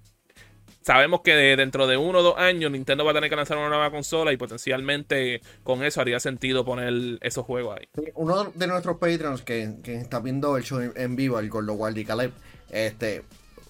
sabemos 0.88 1.20
que 1.20 1.34
dentro 1.34 1.86
de 1.86 1.98
uno 1.98 2.20
o 2.20 2.24
dos 2.24 2.38
años 2.38 2.72
Nintendo 2.72 3.04
va 3.04 3.12
a 3.12 3.14
tener 3.14 3.30
que 3.30 3.36
lanzar 3.36 3.58
una 3.58 3.68
nueva 3.68 3.92
consola 3.92 4.32
y 4.32 4.38
potencialmente 4.38 5.42
con 5.62 5.84
eso 5.84 6.00
haría 6.00 6.18
sentido 6.22 6.64
poner 6.64 7.20
esos 7.20 7.46
juegos 7.46 7.78
ahí. 7.78 7.90
Uno 8.16 8.46
de 8.56 8.68
nuestros 8.68 8.96
patrons 8.96 9.42
que, 9.42 9.76
está 9.84 10.22
viendo 10.22 10.56
el 10.56 10.64
show 10.64 10.80
en 10.80 11.16
vivo, 11.18 11.40
el 11.40 11.50
Gordo 11.50 11.74
Wild 11.74 12.08
Caleb, 12.08 12.32
este, 12.70 13.24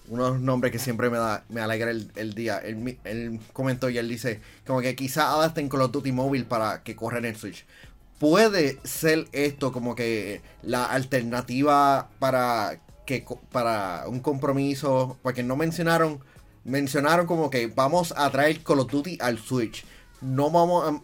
unos 0.06 0.38
nombres 0.38 0.70
que 0.70 0.78
siempre 0.78 1.10
me 1.10 1.18
da 1.18 1.44
me 1.48 1.60
alegra 1.60 1.90
el, 1.90 2.34
día. 2.34 2.58
Él, 2.58 3.40
comentó 3.52 3.90
y 3.90 3.98
él 3.98 4.08
dice 4.08 4.40
como 4.64 4.80
que 4.80 4.94
quizá 4.94 5.32
adapten 5.32 5.68
Call 5.68 5.82
of 5.82 5.90
Duty 5.90 6.12
Mobile 6.12 6.44
para 6.44 6.84
que 6.84 6.94
corran 6.94 7.24
en 7.24 7.34
Switch. 7.34 7.66
Puede 8.20 8.78
ser 8.84 9.26
esto 9.32 9.72
como 9.72 9.96
que 9.96 10.40
la 10.62 10.84
alternativa 10.84 12.10
para 12.20 12.78
que 13.06 13.24
para 13.50 14.04
un 14.06 14.20
compromiso, 14.20 15.18
porque 15.22 15.42
no 15.42 15.56
mencionaron 15.56 16.20
mencionaron 16.64 17.26
como 17.26 17.50
que 17.50 17.66
vamos 17.66 18.14
a 18.16 18.30
traer 18.30 18.62
Call 18.62 18.80
of 18.80 18.90
Duty 18.90 19.18
al 19.20 19.38
Switch. 19.38 19.84
No 20.20 20.50
vamos 20.50 21.00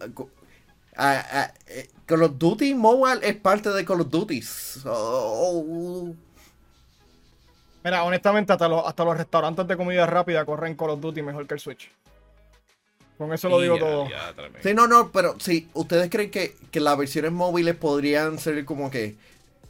a, 0.96 1.52
eh, 1.66 1.90
Call 2.06 2.22
of 2.22 2.38
Duty 2.38 2.74
Mobile 2.74 3.20
es 3.22 3.36
parte 3.36 3.70
de 3.70 3.84
Call 3.84 4.02
of 4.02 4.10
Duty. 4.10 4.42
Mira, 7.84 8.04
honestamente, 8.04 8.52
hasta 8.52 8.68
los, 8.68 8.86
hasta 8.86 9.04
los 9.04 9.16
restaurantes 9.16 9.66
de 9.66 9.76
comida 9.76 10.06
rápida 10.06 10.44
corren 10.44 10.74
Call 10.76 10.90
of 10.90 11.00
Duty 11.00 11.22
mejor 11.22 11.46
que 11.46 11.54
el 11.54 11.60
Switch. 11.60 11.90
Con 13.18 13.32
eso 13.32 13.48
lo 13.48 13.60
digo 13.60 13.78
todo. 13.78 14.08
sí, 14.60 14.74
no, 14.74 14.88
no, 14.88 15.12
pero 15.12 15.36
sí, 15.38 15.68
¿ustedes 15.74 16.10
creen 16.10 16.30
que, 16.30 16.56
que 16.72 16.80
las 16.80 16.98
versiones 16.98 17.30
móviles 17.30 17.76
podrían 17.76 18.38
ser 18.38 18.64
como 18.64 18.90
que 18.90 19.14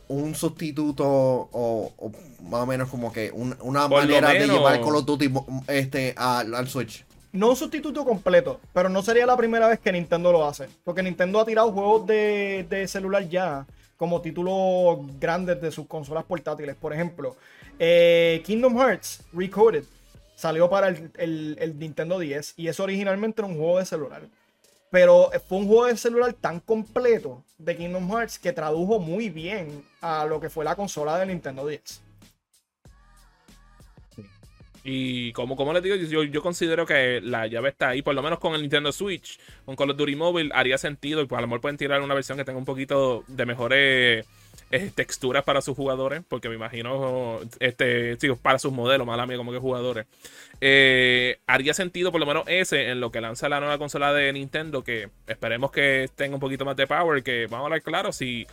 un 0.09 0.35
sustituto 0.35 1.05
o, 1.07 1.93
o 1.97 2.13
más 2.43 2.63
o 2.63 2.67
menos 2.67 2.89
como 2.91 3.13
que 3.13 3.31
un- 3.33 3.57
una 3.63 3.89
Por 3.89 4.03
manera 4.03 4.31
de 4.31 4.47
llevar 4.47 4.81
Call 4.81 4.97
of 4.97 5.05
Duty 5.07 5.31
este, 5.69 6.15
al, 6.17 6.55
al 6.55 6.69
Switch. 6.69 7.05
No 7.33 7.51
un 7.51 7.57
sustituto 7.57 8.05
completo, 8.05 8.61
pero 8.73 8.89
no 8.89 9.03
sería 9.03 9.27
la 9.27 9.37
primera 9.37 9.67
vez 9.67 9.81
que 9.81 9.91
Nintendo 9.91 10.31
lo 10.31 10.47
hace. 10.47 10.69
Porque 10.85 11.03
Nintendo 11.03 11.41
ha 11.41 11.45
tirado 11.45 11.73
juegos 11.73 12.07
de, 12.07 12.65
de 12.69 12.87
celular 12.87 13.29
ya 13.29 13.67
como 13.97 14.21
títulos 14.21 14.99
grandes 15.19 15.61
de 15.61 15.73
sus 15.73 15.87
consolas 15.87 16.25
portátiles. 16.25 16.77
Por 16.77 16.93
ejemplo, 16.93 17.35
eh, 17.79 18.43
Kingdom 18.47 18.77
Hearts 18.79 19.21
Recoded 19.33 19.85
salió 20.37 20.69
para 20.71 20.89
el, 20.89 21.11
el- 21.17 21.57
el 21.61 21.79
Nintendo 21.79 22.19
10 22.19 22.55
y 22.57 22.69
eso 22.69 22.83
originalmente 22.85 23.41
era 23.41 23.49
un 23.49 23.57
juego 23.57 23.79
de 23.79 23.87
celular. 23.87 24.23
Pero 24.95 25.33
fue 25.49 25.59
un 25.59 25.67
juego 25.67 25.87
de 25.87 25.97
celular 25.97 26.35
tan 26.35 26.61
completo 26.61 27.43
de 27.59 27.77
Kingdom 27.77 28.09
Hearts 28.13 28.39
que 28.39 28.53
tradujo 28.53 29.01
muy 29.01 29.29
bien 29.29 29.83
a 30.01 30.25
lo 30.25 30.39
que 30.39 30.49
fue 30.49 30.65
la 30.65 30.77
consola 30.77 31.19
de 31.19 31.27
Nintendo 31.27 31.67
10. 31.67 32.01
Y 34.85 35.33
como, 35.33 35.57
como 35.57 35.73
les 35.73 35.83
digo, 35.83 35.97
yo, 35.97 36.23
yo 36.23 36.41
considero 36.41 36.87
que 36.87 37.21
la 37.21 37.49
llave 37.49 37.71
está 37.71 37.89
ahí, 37.89 38.03
por 38.03 38.15
lo 38.15 38.23
menos 38.23 38.39
con 38.39 38.55
el 38.55 38.61
Nintendo 38.61 38.93
Switch, 38.93 39.41
con 39.65 39.75
Call 39.75 39.91
of 39.91 39.97
Duty 39.97 40.15
Mobile, 40.15 40.53
haría 40.55 40.79
sentido. 40.79 41.23
Y 41.23 41.27
pues 41.27 41.39
a 41.39 41.43
lo 41.43 41.49
mejor 41.49 41.61
pueden 41.61 41.77
tirar 41.77 42.01
una 42.01 42.15
versión 42.15 42.39
que 42.39 42.45
tenga 42.45 42.61
un 42.61 42.65
poquito 42.65 43.25
de 43.27 43.47
mejores 43.47 44.27
eh, 44.71 44.91
texturas 44.95 45.45
para 45.45 45.61
sus 45.61 45.77
jugadores, 45.77 46.23
porque 46.29 46.49
me 46.49 46.55
imagino, 46.55 47.41
este, 47.61 48.17
sí, 48.19 48.29
para 48.43 48.59
sus 48.59 48.73
modelos, 48.73 49.07
mala 49.07 49.27
mía, 49.27 49.37
como 49.37 49.53
que 49.53 49.59
jugadores. 49.59 50.07
Eh, 50.61 51.39
haría 51.47 51.75
sentido 51.75 52.11
por 52.13 52.21
lo 52.21 52.27
menos 52.27 52.45
ese 52.47 52.91
en 52.91 53.01
lo 53.01 53.11
que 53.11 53.21
lanza 53.21 53.49
la 53.49 53.61
nueva 53.61 53.79
consola 53.79 54.13
de 54.13 54.33
Nintendo, 54.33 54.83
que 54.83 55.09
esperemos 55.27 55.71
que 55.71 56.09
tenga 56.15 56.35
un 56.35 56.41
poquito 56.41 56.65
más 56.65 56.77
de 56.77 56.87
power, 56.87 57.23
que 57.23 57.47
vamos 57.47 57.65
a 57.65 57.67
hablar 57.67 57.83
claro, 57.83 58.13
si 58.13 58.47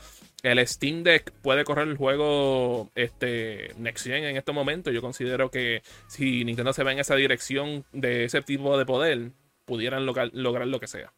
el 0.44 0.66
Steam 0.68 1.04
Deck 1.04 1.32
puede 1.44 1.64
correr 1.64 1.88
el 1.88 1.98
juego 1.98 2.90
este, 2.96 3.74
Next 3.78 4.06
Gen 4.06 4.24
en 4.24 4.38
este 4.38 4.52
momento. 4.52 4.90
Yo 4.90 5.02
considero 5.02 5.52
que 5.52 5.84
si 6.08 6.44
Nintendo 6.44 6.74
se 6.74 6.84
va 6.84 6.92
en 6.92 7.00
esa 7.00 7.16
dirección 7.16 7.86
de 7.92 8.26
ese 8.26 8.42
tipo 8.42 8.78
de 8.78 8.86
poder, 8.86 9.30
pudieran 9.66 10.06
logra- 10.06 10.32
lograr 10.34 10.68
lo 10.68 10.80
que 10.80 10.88
sea. 10.88 11.14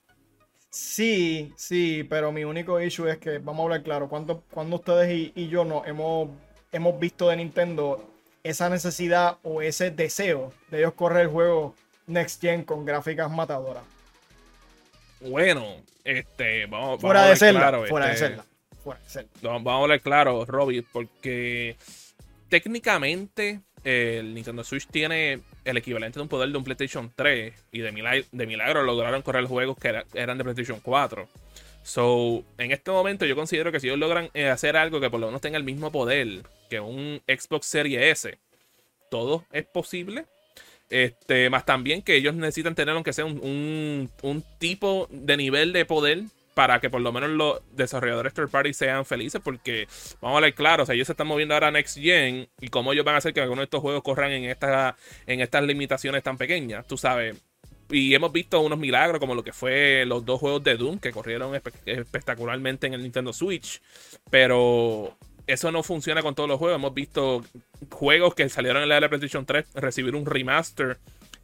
Sí, 0.74 1.54
sí, 1.56 2.04
pero 2.10 2.32
mi 2.32 2.46
único 2.46 2.82
issue 2.82 3.08
es 3.08 3.20
que, 3.20 3.38
vamos 3.38 3.60
a 3.60 3.64
hablar 3.66 3.84
claro, 3.84 4.10
cuando, 4.10 4.42
cuando 4.50 4.78
ustedes 4.78 5.14
y, 5.14 5.32
y 5.36 5.48
yo 5.48 5.64
no 5.64 5.86
hemos, 5.86 6.30
hemos 6.72 7.00
visto 7.00 7.30
de 7.30 7.36
Nintendo 7.36 8.10
esa 8.42 8.70
necesidad 8.70 9.38
o 9.44 9.62
ese 9.62 9.92
deseo 9.92 10.52
de 10.72 10.80
ellos 10.80 10.94
correr 10.94 11.26
el 11.26 11.28
juego 11.28 11.76
Next 12.08 12.42
Gen 12.42 12.64
con 12.64 12.86
gráficas 12.86 13.30
matadoras. 13.30 13.84
Bueno, 15.22 15.76
este, 16.04 16.66
vamos, 16.66 17.00
Fuera 17.00 17.20
vamos 17.20 17.28
a 17.28 17.30
de 17.30 17.36
Zelda, 17.36 17.60
claro, 17.60 17.86
fuera 17.86 18.06
de 18.08 18.14
este, 18.14 18.28
Zelda, 18.30 18.46
fuera 18.84 19.00
de. 19.14 19.28
No, 19.44 19.52
vamos 19.52 19.74
a 19.74 19.84
hablar 19.84 20.02
claro, 20.02 20.44
Robbie, 20.44 20.82
porque 20.82 21.76
técnicamente 22.50 23.62
el 23.84 24.34
Nintendo 24.34 24.64
Switch 24.64 24.88
tiene 24.88 25.40
el 25.66 25.78
equivalente 25.78 26.20
de 26.20 26.24
un 26.24 26.30
poder 26.30 26.50
de 26.50 26.58
un 26.58 26.64
PlayStation 26.64 27.12
3 27.16 27.54
y 27.72 27.80
de, 27.80 27.92
milagro, 27.92 28.26
de 28.32 28.48
milagro 28.48 28.84
lograron 28.84 29.22
correr 29.22 29.46
juegos 29.46 29.78
que 29.78 29.90
era- 29.90 30.06
eran 30.14 30.38
de 30.38 30.44
PlayStation 30.44 30.80
4. 30.82 31.28
So, 31.84 32.44
en 32.58 32.72
este 32.72 32.92
momento 32.92 33.26
yo 33.26 33.36
considero 33.36 33.72
que 33.72 33.80
si 33.80 33.88
ellos 33.88 34.00
logran 34.00 34.30
eh, 34.34 34.48
hacer 34.50 34.78
algo 34.78 35.02
que 35.02 35.10
por 35.10 35.20
lo 35.20 35.28
menos 35.28 35.42
tenga 35.42 35.58
el 35.58 35.64
mismo 35.66 35.92
poder 35.92 36.44
que 36.70 36.80
un 36.80 37.22
Xbox 37.28 37.66
Series 37.68 38.02
S, 38.26 38.38
todo 39.12 39.46
es 39.52 39.66
posible. 39.66 40.26
Este, 40.90 41.50
más 41.50 41.66
también 41.66 42.02
que 42.02 42.16
ellos 42.16 42.36
necesitan 42.36 42.76
tener 42.76 42.94
aunque 42.96 43.14
sea 43.14 43.26
un- 43.26 44.10
un 44.22 44.44
tipo 44.60 45.08
de 45.12 45.38
nivel 45.38 45.74
de 45.74 45.86
poder 45.86 46.24
para 46.54 46.80
que 46.80 46.90
por 46.90 47.02
lo 47.02 47.12
menos 47.12 47.30
los 47.32 47.62
desarrolladores 47.72 48.34
third 48.34 48.50
party 48.50 48.74
sean 48.74 49.06
felices 49.06 49.42
porque 49.44 49.88
vamos 50.22 50.36
a 50.36 50.38
hablar 50.38 50.54
claro, 50.54 50.84
o 50.84 50.86
sea, 50.86 50.96
ellos 50.96 51.08
se 51.08 51.14
están 51.14 51.28
moviendo 51.28 51.54
ahora 51.54 51.68
a 51.68 51.72
Next 51.72 51.98
Gen 51.98 52.48
y 52.62 52.68
cómo 52.68 52.94
ellos 52.94 53.06
van 53.06 53.16
a 53.16 53.18
hacer 53.20 53.34
que 53.34 53.42
algunos 53.42 53.62
de 53.62 53.66
estos 53.66 53.82
juegos 53.82 54.04
corran 54.04 54.32
en, 54.32 54.46
esta, 54.46 54.96
en 55.26 55.42
estas 55.42 55.64
limitaciones 55.64 56.24
tan 56.24 56.38
pequeñas, 56.38 56.86
tú 56.88 56.98
sabes. 56.98 57.42
Y 57.90 58.16
hemos 58.16 58.32
visto 58.32 58.60
unos 58.62 58.80
milagros 58.80 59.20
como 59.20 59.36
lo 59.36 59.44
que 59.44 59.54
fue 59.54 60.06
los 60.08 60.26
dos 60.26 60.40
juegos 60.40 60.64
de 60.64 60.78
Doom 60.78 61.00
que 61.00 61.12
corrieron 61.12 61.54
espe- 61.54 61.74
espectacularmente 61.86 62.88
en 62.88 62.94
el 62.94 63.04
Nintendo 63.04 63.34
Switch, 63.34 63.82
pero 64.30 65.16
eso 65.46 65.72
no 65.72 65.84
funciona 65.84 66.22
con 66.22 66.34
todos 66.36 66.48
los 66.50 66.58
juegos. 66.58 66.78
Hemos 66.78 66.94
visto 66.94 67.44
juegos 67.92 68.34
que 68.36 68.48
salieron 68.50 68.82
en 68.84 68.90
la 68.90 68.96
de 68.96 69.02
la 69.02 69.10
PlayStation 69.10 69.46
3 69.46 69.66
recibir 69.76 70.16
un 70.16 70.26
remaster 70.26 70.98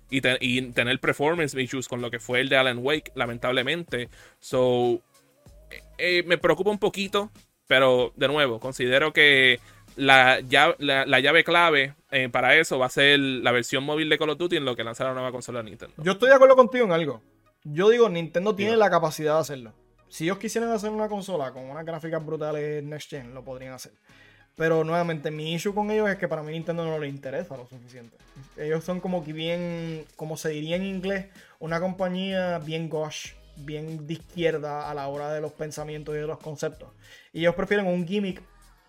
y, 0.09 0.21
te- 0.21 0.37
y 0.41 0.61
tener 0.71 0.99
performance 0.99 1.53
issues 1.55 1.87
con 1.87 2.01
lo 2.01 2.09
que 2.11 2.19
fue 2.19 2.41
el 2.41 2.49
de 2.49 2.57
Alan 2.57 2.79
Wake, 2.81 3.11
lamentablemente. 3.15 4.09
So, 4.39 5.01
eh, 5.71 5.81
eh, 5.97 6.23
me 6.25 6.37
preocupa 6.37 6.69
un 6.71 6.79
poquito, 6.79 7.31
pero 7.67 8.11
de 8.15 8.27
nuevo, 8.27 8.59
considero 8.59 9.13
que 9.13 9.59
la 9.95 10.39
llave, 10.39 10.75
la, 10.79 11.05
la 11.05 11.19
llave 11.19 11.43
clave 11.43 11.93
eh, 12.11 12.29
para 12.29 12.55
eso 12.55 12.79
va 12.79 12.85
a 12.85 12.89
ser 12.89 13.19
la 13.19 13.51
versión 13.51 13.83
móvil 13.83 14.07
de 14.09 14.17
Call 14.17 14.29
of 14.31 14.37
Duty 14.37 14.57
en 14.57 14.65
lo 14.65 14.75
que 14.75 14.83
lanza 14.83 15.03
la 15.03 15.13
nueva 15.13 15.31
consola 15.31 15.59
de 15.59 15.65
Nintendo. 15.69 15.93
Yo 16.03 16.13
estoy 16.13 16.29
de 16.29 16.35
acuerdo 16.35 16.55
contigo 16.55 16.85
en 16.85 16.91
algo. 16.91 17.21
Yo 17.63 17.89
digo, 17.89 18.07
Nintendo 18.09 18.55
tiene 18.55 18.77
la 18.77 18.89
capacidad 18.89 19.35
de 19.35 19.39
hacerlo. 19.41 19.73
Si 20.07 20.23
ellos 20.23 20.37
quisieran 20.39 20.71
hacer 20.71 20.89
una 20.89 21.07
consola 21.09 21.51
con 21.51 21.65
unas 21.69 21.85
gráficas 21.85 22.25
brutales 22.25 22.83
Next 22.83 23.09
Gen, 23.11 23.33
lo 23.33 23.43
podrían 23.43 23.73
hacer. 23.73 23.91
Pero 24.59 24.83
nuevamente, 24.83 25.31
mi 25.31 25.53
issue 25.53 25.73
con 25.73 25.89
ellos 25.89 26.09
es 26.09 26.17
que 26.17 26.27
para 26.27 26.43
mí 26.43 26.51
Nintendo 26.51 26.83
no 26.85 26.99
les 26.99 27.09
interesa 27.09 27.55
lo 27.55 27.65
suficiente. 27.65 28.17
Ellos 28.57 28.83
son 28.83 28.99
como 28.99 29.23
que 29.23 29.31
bien, 29.31 30.03
como 30.17 30.35
se 30.35 30.49
diría 30.49 30.75
en 30.75 30.83
inglés, 30.83 31.27
una 31.59 31.79
compañía 31.79 32.59
bien 32.59 32.89
gosh, 32.89 33.31
bien 33.55 34.05
de 34.05 34.15
izquierda 34.15 34.91
a 34.91 34.93
la 34.93 35.07
hora 35.07 35.31
de 35.31 35.39
los 35.39 35.53
pensamientos 35.53 36.13
y 36.13 36.17
de 36.17 36.27
los 36.27 36.39
conceptos. 36.39 36.89
Y 37.31 37.39
ellos 37.39 37.55
prefieren 37.55 37.87
un 37.87 38.05
gimmick 38.05 38.41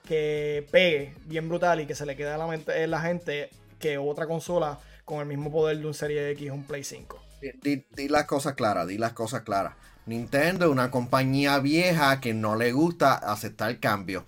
que 0.08 0.66
pegue 0.72 1.14
bien 1.26 1.48
brutal 1.48 1.80
y 1.80 1.86
que 1.86 1.94
se 1.94 2.04
le 2.04 2.16
quede 2.16 2.30
a 2.32 2.36
la, 2.36 2.48
mente, 2.48 2.82
en 2.82 2.90
la 2.90 3.00
gente 3.00 3.50
que 3.78 3.96
otra 3.96 4.26
consola 4.26 4.80
con 5.04 5.20
el 5.20 5.26
mismo 5.26 5.52
poder 5.52 5.78
de 5.78 5.86
un 5.86 5.94
Serie 5.94 6.30
X 6.32 6.50
o 6.50 6.54
un 6.54 6.64
Play 6.64 6.82
5. 6.82 7.16
Di, 7.62 7.84
di- 7.94 8.08
las 8.08 8.24
cosas 8.24 8.54
claras, 8.54 8.88
di 8.88 8.98
las 8.98 9.12
cosas 9.12 9.42
claras. 9.42 9.74
Nintendo 10.06 10.64
es 10.66 10.72
una 10.72 10.90
compañía 10.90 11.60
vieja 11.60 12.20
que 12.20 12.34
no 12.34 12.56
le 12.56 12.72
gusta 12.72 13.14
aceptar 13.14 13.78
cambio. 13.78 14.24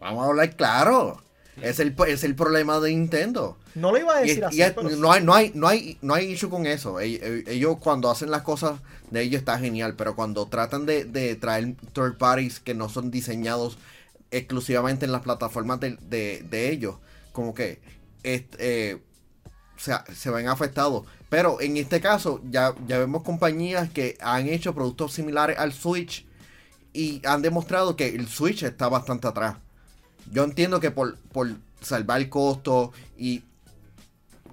Vamos 0.00 0.24
a 0.24 0.28
hablar 0.28 0.56
claro. 0.56 1.22
Es 1.60 1.78
el, 1.78 1.94
es 2.08 2.24
el 2.24 2.34
problema 2.34 2.80
de 2.80 2.90
Nintendo. 2.90 3.58
No 3.74 3.92
lo 3.92 3.98
iba 3.98 4.16
a 4.16 4.20
decir 4.20 4.38
y 4.38 4.42
así, 4.46 4.62
es- 4.62 4.72
pero 4.72 4.96
no, 4.96 5.12
hay, 5.12 5.22
no, 5.22 5.34
hay, 5.34 5.52
no, 5.54 5.68
hay, 5.68 5.98
no 6.00 6.14
hay 6.14 6.32
issue 6.32 6.48
con 6.48 6.66
eso. 6.66 7.00
Ellos, 7.00 7.76
cuando 7.80 8.10
hacen 8.10 8.30
las 8.30 8.42
cosas 8.42 8.80
de 9.10 9.20
ellos 9.22 9.40
está 9.40 9.58
genial, 9.58 9.94
pero 9.96 10.16
cuando 10.16 10.46
tratan 10.46 10.86
de, 10.86 11.04
de 11.04 11.34
traer 11.36 11.74
third 11.92 12.16
parties 12.16 12.60
que 12.60 12.72
no 12.74 12.88
son 12.88 13.10
diseñados 13.10 13.76
exclusivamente 14.30 15.04
en 15.04 15.12
las 15.12 15.22
plataformas 15.22 15.80
de, 15.80 15.96
de- 16.08 16.44
de 16.48 16.70
ellos, 16.70 16.96
como 17.32 17.52
que 17.54 17.80
este, 18.22 18.90
eh, 18.92 18.94
o 19.76 19.80
sea, 19.80 20.04
se 20.14 20.30
ven 20.30 20.48
afectados. 20.48 21.04
Pero 21.28 21.60
en 21.60 21.76
este 21.76 22.00
caso 22.00 22.40
ya, 22.50 22.74
ya 22.86 22.98
vemos 22.98 23.22
compañías 23.22 23.90
que 23.90 24.16
han 24.20 24.48
hecho 24.48 24.74
productos 24.74 25.12
similares 25.12 25.58
al 25.58 25.72
Switch 25.72 26.24
y 26.92 27.20
han 27.26 27.42
demostrado 27.42 27.96
que 27.96 28.08
el 28.08 28.28
Switch 28.28 28.62
está 28.62 28.88
bastante 28.88 29.28
atrás. 29.28 29.56
Yo 30.32 30.44
entiendo 30.44 30.80
que 30.80 30.90
por, 30.90 31.16
por 31.16 31.50
salvar 31.80 32.20
el 32.20 32.28
costo 32.28 32.92
y 33.18 33.42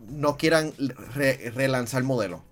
no 0.09 0.37
quieran 0.37 0.73
re- 1.13 1.51
relanzar 1.53 2.01
el 2.01 2.07
modelo. 2.07 2.43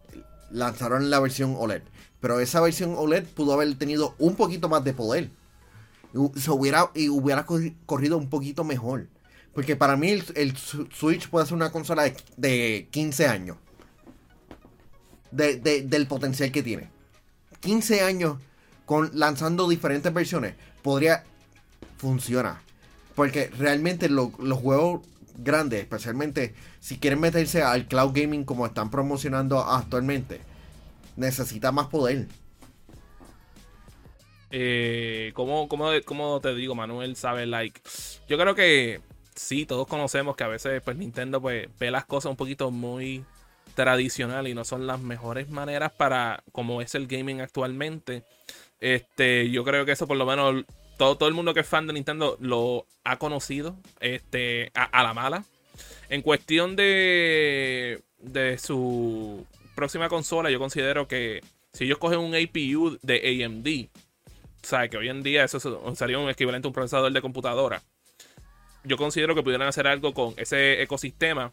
Lanzaron 0.51 1.09
la 1.09 1.19
versión 1.19 1.55
OLED. 1.57 1.81
Pero 2.19 2.39
esa 2.39 2.61
versión 2.61 2.95
OLED 2.97 3.25
pudo 3.25 3.53
haber 3.53 3.73
tenido 3.77 4.15
un 4.19 4.35
poquito 4.35 4.69
más 4.69 4.83
de 4.83 4.93
poder. 4.93 5.29
Y, 6.13 6.39
se 6.39 6.51
hubiera, 6.51 6.91
y 6.93 7.09
hubiera 7.09 7.45
corri- 7.45 7.75
corrido 7.85 8.17
un 8.17 8.29
poquito 8.29 8.63
mejor. 8.63 9.07
Porque 9.53 9.75
para 9.75 9.95
mí 9.95 10.09
el, 10.35 10.57
Switch 10.57 11.29
puede 11.29 11.45
ser 11.45 11.55
una 11.55 11.71
consola 11.71 12.03
de, 12.03 12.15
de 12.37 12.87
15 12.91 13.27
años. 13.27 13.57
De- 15.31 15.57
del 15.83 16.07
potencial 16.07 16.51
que 16.51 16.63
tiene. 16.63 16.89
15 17.59 18.01
años 18.01 18.37
con 18.85 19.11
lanzando 19.13 19.67
diferentes 19.67 20.13
versiones. 20.13 20.55
Podría 20.81 21.23
funcionar. 21.97 22.64
Porque 23.15 23.49
realmente 23.57 24.09
lo- 24.09 24.31
los 24.39 24.59
juegos 24.59 25.01
grandes, 25.37 25.81
especialmente 25.81 26.53
si 26.79 26.97
quieren 26.97 27.19
meterse 27.19 27.61
al 27.63 27.87
cloud 27.87 28.11
gaming 28.13 28.43
como 28.45 28.65
están 28.65 28.89
promocionando 28.91 29.59
actualmente, 29.59 30.41
necesita 31.15 31.71
más 31.71 31.87
poder. 31.87 32.27
Eh, 34.51 35.31
¿cómo, 35.33 35.67
cómo, 35.67 35.89
cómo 36.05 36.39
te 36.39 36.53
digo, 36.53 36.75
Manuel 36.75 37.15
sabe, 37.15 37.45
like, 37.45 37.81
yo 38.29 38.37
creo 38.37 38.55
que 38.55 39.01
sí, 39.35 39.65
todos 39.65 39.87
conocemos 39.87 40.35
que 40.35 40.43
a 40.43 40.47
veces 40.47 40.81
pues 40.83 40.95
Nintendo 40.97 41.41
pues 41.41 41.67
ve 41.79 41.91
las 41.91 42.05
cosas 42.05 42.29
un 42.29 42.37
poquito 42.37 42.71
muy 42.71 43.25
tradicional 43.73 44.47
y 44.47 44.53
no 44.53 44.63
son 44.63 44.87
las 44.87 45.01
mejores 45.01 45.49
maneras 45.49 45.91
para 45.91 46.41
como 46.53 46.81
es 46.81 46.95
el 46.95 47.07
gaming 47.07 47.41
actualmente. 47.41 48.23
Este, 48.79 49.49
yo 49.49 49.63
creo 49.65 49.85
que 49.85 49.91
eso 49.93 50.07
por 50.07 50.15
lo 50.17 50.25
menos 50.25 50.63
todo, 50.97 51.17
todo 51.17 51.29
el 51.29 51.35
mundo 51.35 51.53
que 51.53 51.61
es 51.61 51.67
fan 51.67 51.87
de 51.87 51.93
Nintendo 51.93 52.37
lo 52.39 52.85
ha 53.03 53.17
conocido 53.17 53.75
este, 53.99 54.71
a, 54.73 55.03
la 55.03 55.13
mala. 55.13 55.43
En 56.09 56.21
cuestión 56.21 56.75
de, 56.75 58.03
de 58.19 58.57
su 58.57 59.45
próxima 59.75 60.09
consola, 60.09 60.49
yo 60.49 60.59
considero 60.59 61.07
que 61.07 61.41
si 61.73 61.85
ellos 61.85 61.97
cogen 61.97 62.19
un 62.19 62.35
APU 62.35 62.97
de 63.01 63.43
AMD, 63.45 63.89
sabes 64.61 64.89
que 64.89 64.97
hoy 64.97 65.09
en 65.09 65.23
día 65.23 65.43
eso 65.43 65.59
sería 65.95 66.19
un 66.19 66.29
equivalente 66.29 66.67
a 66.67 66.69
un 66.69 66.73
procesador 66.73 67.11
de 67.11 67.21
computadora. 67.21 67.83
Yo 68.83 68.97
considero 68.97 69.35
que 69.35 69.43
pudieran 69.43 69.67
hacer 69.67 69.87
algo 69.87 70.13
con 70.13 70.33
ese 70.37 70.81
ecosistema 70.81 71.51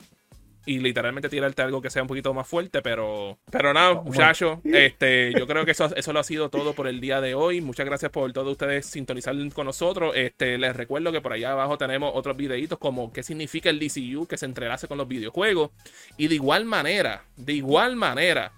y 0.66 0.78
literalmente 0.78 1.28
tirarte 1.28 1.62
algo 1.62 1.82
que 1.82 1.90
sea 1.90 2.02
un 2.02 2.08
poquito 2.08 2.32
más 2.34 2.46
fuerte, 2.46 2.82
pero 2.82 3.38
pero 3.50 3.72
nada, 3.72 3.94
muchachos, 3.94 4.58
este, 4.64 5.32
yo 5.38 5.46
creo 5.46 5.64
que 5.64 5.72
eso, 5.72 5.94
eso 5.94 6.12
lo 6.12 6.20
ha 6.20 6.24
sido 6.24 6.48
todo 6.50 6.72
por 6.74 6.86
el 6.86 7.00
día 7.00 7.20
de 7.20 7.34
hoy. 7.34 7.60
Muchas 7.60 7.86
gracias 7.86 8.10
por 8.10 8.32
todos 8.32 8.52
ustedes 8.52 8.86
sintonizar 8.86 9.32
con 9.54 9.66
nosotros. 9.66 10.12
Este, 10.14 10.58
les 10.58 10.76
recuerdo 10.76 11.12
que 11.12 11.20
por 11.20 11.32
allá 11.32 11.52
abajo 11.52 11.78
tenemos 11.78 12.12
otros 12.14 12.36
videitos 12.36 12.78
como 12.78 13.12
qué 13.12 13.22
significa 13.22 13.70
el 13.70 13.78
DCU 13.78 14.26
que 14.26 14.36
se 14.36 14.46
entrelace 14.46 14.88
con 14.88 14.98
los 14.98 15.08
videojuegos 15.08 15.70
y 16.16 16.28
de 16.28 16.34
igual 16.34 16.64
manera, 16.64 17.24
de 17.36 17.54
igual 17.54 17.96
manera 17.96 18.52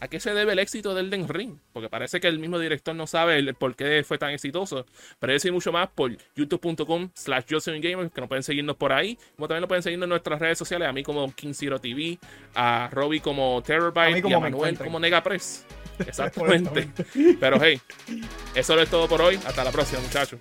¿A 0.00 0.08
qué 0.08 0.20
se 0.20 0.32
debe 0.32 0.52
el 0.52 0.58
éxito 0.60 0.94
del 0.94 1.10
Den 1.10 1.28
Ring? 1.28 1.56
Porque 1.72 1.88
parece 1.88 2.20
que 2.20 2.28
el 2.28 2.38
mismo 2.38 2.58
director 2.58 2.94
no 2.94 3.06
sabe 3.06 3.38
el, 3.38 3.54
por 3.54 3.74
qué 3.74 4.04
fue 4.04 4.16
tan 4.18 4.30
exitoso. 4.30 4.86
Pero 5.18 5.32
eso 5.32 5.48
y 5.48 5.50
mucho 5.50 5.72
más 5.72 5.88
por 5.88 6.16
youtube.com 6.36 7.10
slash 7.14 7.44
Gamer, 7.80 8.10
que 8.10 8.20
nos 8.20 8.28
pueden 8.28 8.42
seguirnos 8.42 8.76
por 8.76 8.92
ahí. 8.92 9.18
Como 9.36 9.48
también 9.48 9.62
lo 9.62 9.68
pueden 9.68 9.82
seguir 9.82 10.00
en 10.00 10.08
nuestras 10.08 10.38
redes 10.40 10.58
sociales, 10.58 10.88
a 10.88 10.92
mí 10.92 11.02
como 11.02 11.32
King 11.34 11.52
Zero 11.52 11.80
TV, 11.80 12.18
a 12.54 12.88
Robbie 12.92 13.20
como 13.20 13.62
Terrorbyte 13.64 14.24
y 14.24 14.32
a 14.32 14.38
Manuel 14.38 14.78
como 14.78 15.00
Negapress. 15.00 15.64
Exactamente. 15.98 16.88
Pero 17.40 17.58
hey, 17.60 17.80
eso 18.54 18.78
es 18.80 18.88
todo 18.88 19.08
por 19.08 19.20
hoy. 19.20 19.38
Hasta 19.46 19.64
la 19.64 19.72
próxima, 19.72 20.00
muchachos. 20.00 20.38